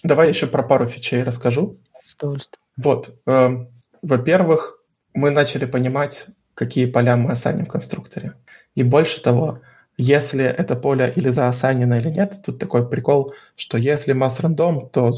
[0.03, 1.79] Давай еще про пару фичей расскажу.
[2.05, 2.63] С удовольствием.
[2.77, 3.19] Вот.
[3.27, 3.67] Э,
[4.03, 4.83] во-первых,
[5.15, 8.35] мы начали понимать, какие поля мы ассайним в конструкторе.
[8.75, 9.61] И больше того,
[9.99, 15.13] если это поле или заосанено или нет, тут такой прикол, что если масс рандом, то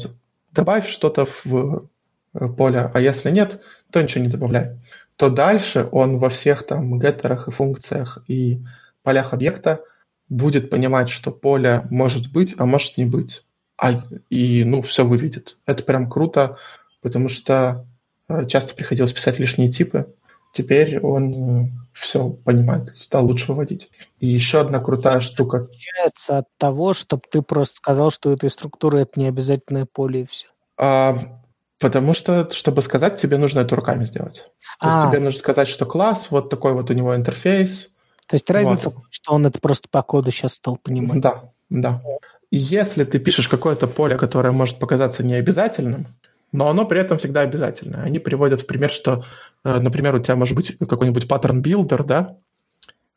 [0.51, 1.87] добавь что-то в
[2.33, 3.61] э, поля, а если нет,
[3.91, 4.79] то ничего не добавляй.
[5.15, 8.59] То дальше он во всех там геттерах и функциях и
[9.03, 9.81] полях объекта
[10.29, 13.43] будет понимать, что поле может быть, а может не быть.
[13.77, 15.57] А, и, ну, все выведет.
[15.65, 16.57] Это прям круто,
[17.01, 17.85] потому что
[18.27, 20.07] э, часто приходилось писать лишние типы.
[20.51, 23.89] Теперь он э, все понимает, стал лучше выводить.
[24.19, 25.57] И еще одна крутая штука.
[25.57, 30.25] Отличается от того, чтобы ты просто сказал, что этой структуры это не обязательное поле и
[30.25, 30.47] все.
[30.77, 31.17] А,
[31.79, 34.45] потому что, чтобы сказать, тебе нужно это руками сделать.
[34.79, 35.09] То есть а.
[35.09, 37.93] тебе нужно сказать, что класс, вот такой вот у него интерфейс.
[38.27, 39.03] То есть разница, вот.
[39.09, 41.21] что он это просто по коду сейчас стал понимать.
[41.21, 42.01] Да, да.
[42.49, 46.07] Если ты пишешь какое-то поле, которое может показаться необязательным,
[46.51, 48.03] но оно при этом всегда обязательное.
[48.03, 49.25] Они приводят в пример, что,
[49.63, 52.37] э, например, у тебя может быть какой-нибудь паттерн builder, да,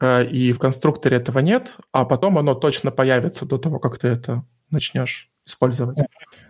[0.01, 4.09] э, и в конструкторе этого нет, а потом оно точно появится до того, как ты
[4.09, 5.99] это начнешь использовать.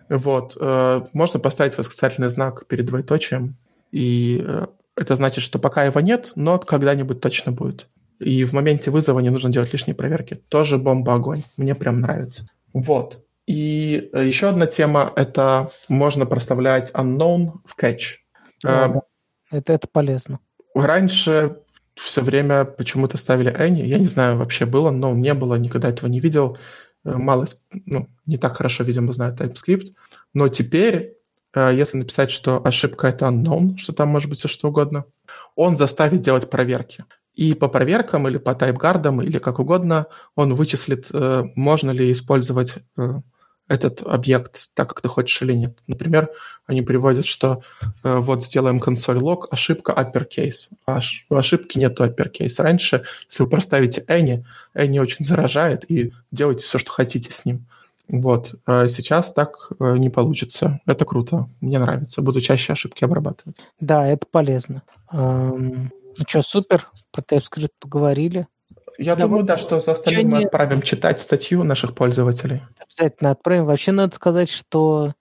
[0.09, 0.57] Вот.
[0.61, 3.57] Э, можно поставить восклицательный знак перед двоеточием,
[3.91, 4.45] и
[4.97, 7.89] это значит, что пока его нет, но когда-нибудь точно будет.
[8.19, 10.35] И в моменте вызова не нужно делать лишние проверки.
[10.49, 11.43] Тоже бомба-огонь.
[11.57, 12.49] Мне прям нравится.
[12.73, 13.24] Вот.
[13.47, 18.17] И э, еще одна тема– это можно проставлять unknown в catch.
[18.63, 19.01] Да, uh,
[19.51, 20.41] это, это полезно.
[20.75, 21.59] Раньше
[21.95, 23.85] все время почему-то ставили any.
[23.85, 26.57] Я не знаю, вообще было, но не было, никогда этого не видел.
[27.05, 27.47] Э, мало,
[27.85, 29.93] ну, не так хорошо, видимо, знает TypeScript.
[30.33, 31.19] Но теперь,
[31.55, 35.05] э, если написать, что ошибка– это unknown, что там может быть все что угодно,
[35.55, 37.05] он заставит делать проверки.
[37.35, 41.11] И по проверкам или по тайпгардам или как угодно он вычислит,
[41.57, 42.77] можно ли использовать
[43.69, 45.79] этот объект так, как ты хочешь или нет.
[45.87, 46.31] Например,
[46.67, 47.63] они приводят, что
[48.03, 50.69] э, вот сделаем консоль лог, ошибка uppercase.
[50.87, 51.01] А
[51.31, 52.55] у ошибки нету uppercase.
[52.59, 54.45] Раньше, если вы проставите any,
[54.75, 57.67] any очень заражает, и делайте все, что хотите с ним.
[58.09, 58.55] Вот.
[58.67, 60.81] А сейчас так э, не получится.
[60.87, 61.49] Это круто.
[61.61, 62.23] Мне нравится.
[62.23, 63.57] Буду чаще ошибки обрабатывать.
[63.81, 64.83] Да, это полезно.
[65.11, 66.91] Эм, ну что, супер.
[67.11, 68.47] Про TypeScript поговорили.
[68.99, 72.63] Я да, думаю, да, что за остальным мы отправим читать статью наших пользователей.
[72.79, 73.65] Обязательно отправим.
[73.65, 75.15] Вообще надо сказать, что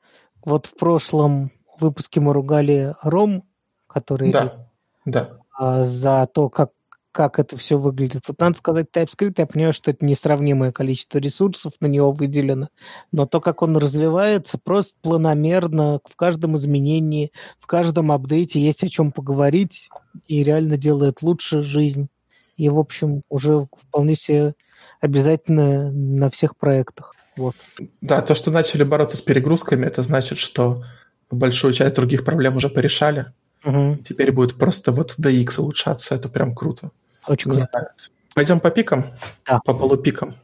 [0.45, 3.43] вот в прошлом выпуске мы ругали Ром,
[3.87, 4.67] который да,
[5.05, 5.37] да.
[5.57, 6.71] А, за то, как,
[7.11, 8.23] как это все выглядит.
[8.27, 12.69] Вот надо сказать, TypeScript, я понимаю, что это несравнимое количество ресурсов на него выделено,
[13.11, 18.89] но то, как он развивается, просто планомерно, в каждом изменении, в каждом апдейте есть о
[18.89, 19.89] чем поговорить
[20.27, 22.09] и реально делает лучше жизнь
[22.55, 24.53] и, в общем, уже вполне себе
[25.01, 27.15] обязательно на всех проектах.
[27.35, 27.55] Вот.
[28.01, 30.83] Да, то, что начали бороться с перегрузками, это значит, что
[31.31, 33.27] большую часть других проблем уже порешали.
[33.65, 33.99] Угу.
[34.07, 36.91] Теперь будет просто вот DX улучшаться, это прям круто.
[37.27, 37.79] Очень Мне круто.
[37.79, 38.09] Нравится.
[38.33, 39.13] Пойдем по пикам?
[39.45, 39.59] Да.
[39.63, 40.35] По полупикам.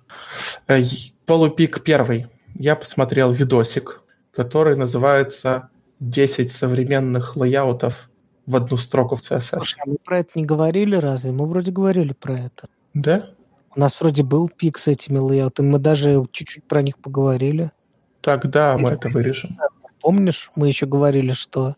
[0.68, 0.82] Э,
[1.26, 2.28] полупик первый.
[2.56, 4.02] Я посмотрел видосик,
[4.32, 5.70] который называется
[6.02, 8.09] «10 современных лейаутов
[8.50, 9.58] в одну строку в CSS.
[9.58, 11.32] Слушай, а мы про это не говорили разве?
[11.32, 12.68] Мы вроде говорили про это.
[12.96, 13.30] Да?
[13.76, 17.72] У нас вроде был пик с этими лейаутами, мы даже чуть-чуть про них поговорили.
[18.22, 19.52] Тогда Если мы это вырежем.
[20.02, 21.76] Помнишь, мы еще говорили, что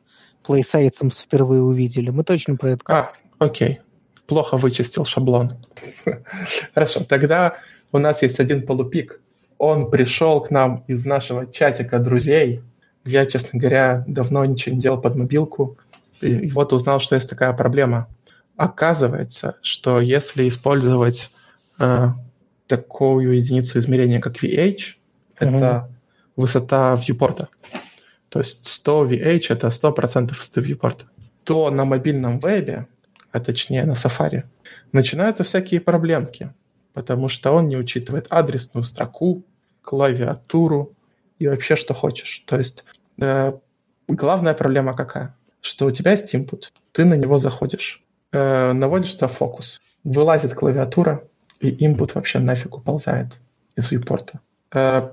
[0.48, 2.10] PlaySites впервые увидели.
[2.10, 3.08] Мы точно про это говорили.
[3.38, 3.82] А, окей.
[4.26, 5.58] Плохо вычистил шаблон.
[6.74, 7.56] Хорошо, тогда
[7.92, 9.20] у нас есть один полупик.
[9.58, 12.62] Он пришел к нам из нашего чатика друзей.
[13.04, 15.78] Я, честно говоря, давно ничего не делал под мобилку
[16.22, 18.08] и вот узнал, что есть такая проблема.
[18.56, 21.32] Оказывается, что если использовать
[21.80, 22.10] э,
[22.68, 25.58] такую единицу измерения, как VH, mm-hmm.
[25.58, 25.90] это
[26.36, 27.50] высота вьюпорта.
[28.30, 31.06] То есть 100 VH— это 100% высоты вьюпорта.
[31.44, 32.88] То на мобильном вебе,
[33.32, 34.44] а точнее на Safari,
[34.92, 36.54] начинаются всякие проблемки,
[36.94, 39.44] потому что он не учитывает адресную строку,
[39.82, 40.94] клавиатуру
[41.40, 42.44] и вообще что хочешь.
[42.46, 42.86] То есть
[43.20, 43.54] э,
[44.08, 45.36] главная проблема какая?
[45.62, 51.24] Что у тебя есть input, ты на него заходишь, э, наводишь туда фокус, вылазит клавиатура,
[51.60, 53.28] и input вообще нафиг уползает
[53.76, 54.32] из viewport.
[54.74, 55.10] Э,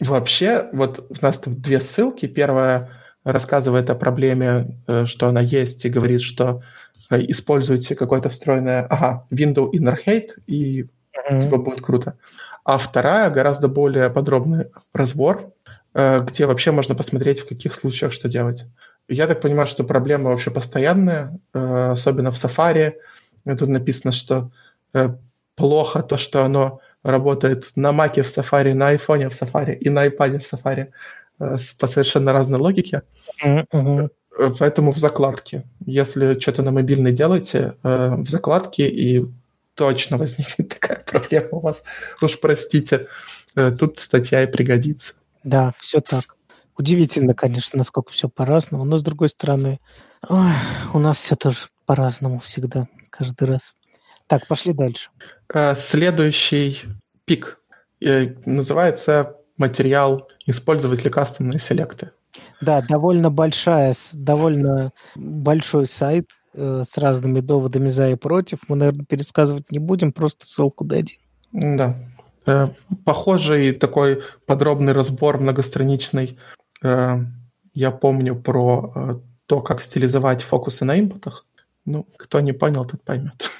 [0.00, 2.26] вообще, вот у нас тут две ссылки.
[2.26, 2.90] Первая
[3.24, 6.62] рассказывает о проблеме, э, что она есть, и говорит, что
[7.10, 11.42] э, используйте какое-то встроенное, ага, window inner hate, и mm-hmm.
[11.42, 12.16] типа будет круто.
[12.64, 15.52] А вторая гораздо более подробный разбор,
[15.94, 18.64] э, где вообще можно посмотреть, в каких случаях что делать.
[19.08, 22.94] Я так понимаю, что проблема вообще постоянная, э, особенно в Safari.
[23.44, 24.50] Тут написано, что
[24.94, 25.10] э,
[25.54, 30.06] плохо то, что оно работает на Mac в Safari, на iPhone в Safari и на
[30.06, 30.88] iPad в Safari
[31.40, 33.02] э, по совершенно разной логике.
[33.44, 34.10] Mm-hmm.
[34.58, 35.64] Поэтому в закладке.
[35.84, 39.26] Если что-то на мобильной делаете, в закладке и
[39.74, 41.82] точно возникнет такая проблема у вас.
[42.22, 43.08] Уж простите,
[43.54, 45.14] тут статья и пригодится.
[45.44, 46.36] Да, все так.
[46.76, 49.80] Удивительно, конечно, насколько все по-разному, но с другой стороны,
[50.28, 50.52] ой,
[50.94, 53.74] у нас все тоже по-разному всегда, каждый раз.
[54.26, 55.10] Так, пошли дальше.
[55.52, 56.78] Э, следующий
[57.24, 57.60] пик
[58.00, 62.12] э, называется материал «Использовать лекарственные селекты».
[62.60, 68.60] Да, довольно большая, довольно большой сайт э, с разными доводами за и против.
[68.68, 71.18] Мы, наверное, пересказывать не будем, просто ссылку дадим.
[71.52, 71.96] Да.
[72.46, 72.68] Э,
[73.04, 76.38] похожий такой подробный разбор многостраничный.
[76.82, 77.18] Э,
[77.74, 79.14] я помню про э,
[79.46, 81.46] то, как стилизовать фокусы на инпутах.
[81.84, 83.50] Ну, кто не понял, тот поймет.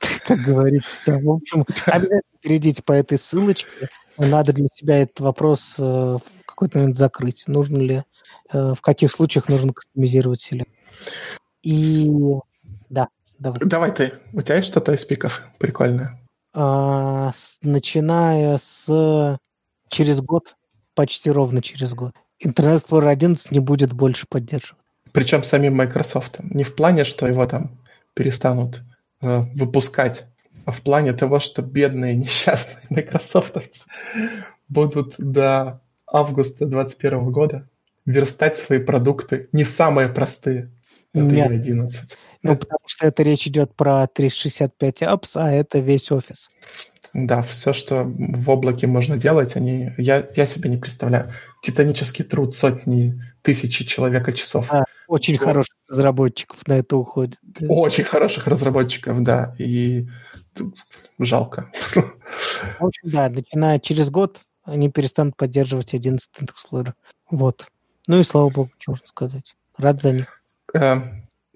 [0.26, 0.90] Как говорится.
[1.06, 3.88] Да, в общем, обязательно перейдите по этой ссылочке.
[4.16, 7.44] Надо для себя этот вопрос э, в какой-то момент закрыть.
[7.46, 8.02] Нужно ли,
[8.52, 10.70] в каких случаях нужно кастомизировать селект.
[11.62, 12.10] И
[12.88, 13.08] да,
[13.38, 13.60] давай.
[13.60, 14.14] Давай ты.
[14.32, 16.20] У тебя есть что-то из пиков прикольное?
[16.54, 19.38] А, с, начиная с
[19.88, 20.56] через год,
[20.94, 22.12] почти ровно через год,
[22.42, 24.82] Internet Explorer 11 не будет больше поддерживать.
[25.12, 26.38] Причем самим Microsoft.
[26.40, 27.78] Не в плане, что его там
[28.14, 28.82] перестанут
[29.20, 30.26] э, выпускать,
[30.64, 33.88] а в плане того, что бедные несчастные майкрософтовцы
[34.68, 37.68] будут до августа 2021 года
[38.04, 40.70] верстать свои продукты не самые простые.
[41.12, 41.50] Это Нет.
[41.50, 42.18] 11.
[42.42, 46.50] Ну, потому что это речь идет про 365 apps, а это весь офис.
[47.14, 51.32] Да, все, что в облаке можно делать, они, я, я себе не представляю.
[51.62, 54.72] Титанический труд сотни, тысячи человека часов.
[54.72, 55.44] А, очень вот.
[55.44, 57.38] хороших разработчиков на это уходит.
[57.66, 59.54] Очень хороших разработчиков, да.
[59.58, 60.06] И
[61.18, 61.70] жалко.
[61.94, 66.92] В общем, да, начиная через год они перестанут поддерживать 11 Explorer.
[67.30, 67.66] Вот.
[68.06, 69.54] Ну и слава богу, что можно сказать.
[69.78, 70.42] Рад за них.
[70.74, 70.96] Э,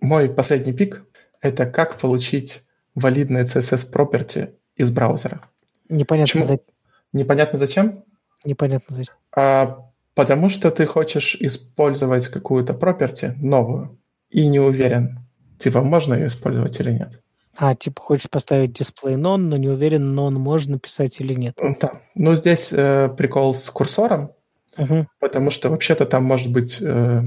[0.01, 1.05] мой последний пик–
[1.41, 2.63] это как получить
[2.95, 5.43] валидные CSS property из браузера.
[5.89, 6.45] Непонятно Почему?
[6.45, 6.67] зачем.
[7.13, 8.05] Непонятно зачем?
[8.45, 9.15] Непонятно зачем.
[9.37, 13.99] А, потому что ты хочешь использовать какую-то property новую
[14.31, 15.21] и не уверен,
[15.59, 17.21] типа, можно ее использовать или нет.
[17.57, 21.59] А, типа, хочешь поставить display none, но не уверен, none можно писать или нет.
[21.81, 22.01] Да.
[22.15, 24.33] Ну, здесь э, прикол с курсором,
[24.77, 25.07] угу.
[25.21, 27.23] потому что вообще-то там может быть, э,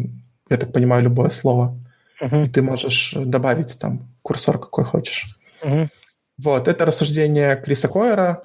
[0.49, 1.79] я так понимаю, любое слово.
[2.21, 2.35] Угу.
[2.37, 5.37] И ты можешь добавить там курсор какой хочешь.
[5.61, 5.89] Угу.
[6.37, 8.41] Вот, это рассуждение Криса Койера.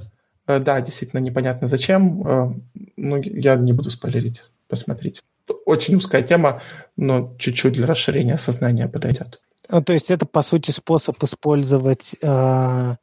[0.46, 2.26] Э, да, действительно непонятно зачем.
[2.26, 2.52] Э,
[2.96, 4.44] ну, я не буду спойлерить.
[4.68, 5.22] Посмотрите.
[5.66, 6.62] Очень узкая тема,
[6.96, 9.40] но чуть-чуть для расширения сознания подойдет.
[9.68, 12.96] Ну, то есть это, по сути, способ использовать, э,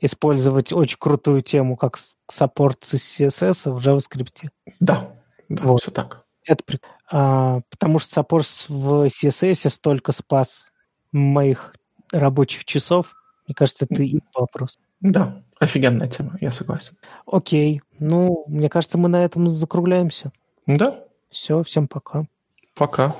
[0.00, 4.48] использовать очень крутую тему, как support CSS в JavaScript.
[4.80, 5.12] Да,
[5.48, 5.82] да вот.
[5.82, 6.24] все так.
[6.46, 6.82] Это прик...
[7.10, 10.72] а, потому что support в CSS столько спас
[11.12, 11.74] моих
[12.12, 13.14] рабочих часов,
[13.46, 14.78] мне кажется, это и вопрос.
[15.00, 16.96] Да, офигенная тема, я согласен.
[17.26, 17.82] Окей.
[17.98, 20.32] Ну, мне кажется, мы на этом закругляемся.
[20.66, 21.04] Да.
[21.30, 22.26] Все, всем пока.
[22.74, 23.14] Пока.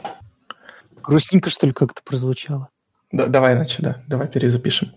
[1.02, 2.68] Грустненько, что ли, как-то прозвучало?
[3.10, 4.02] Да, давай иначе, да.
[4.06, 4.92] Давай перезапишем.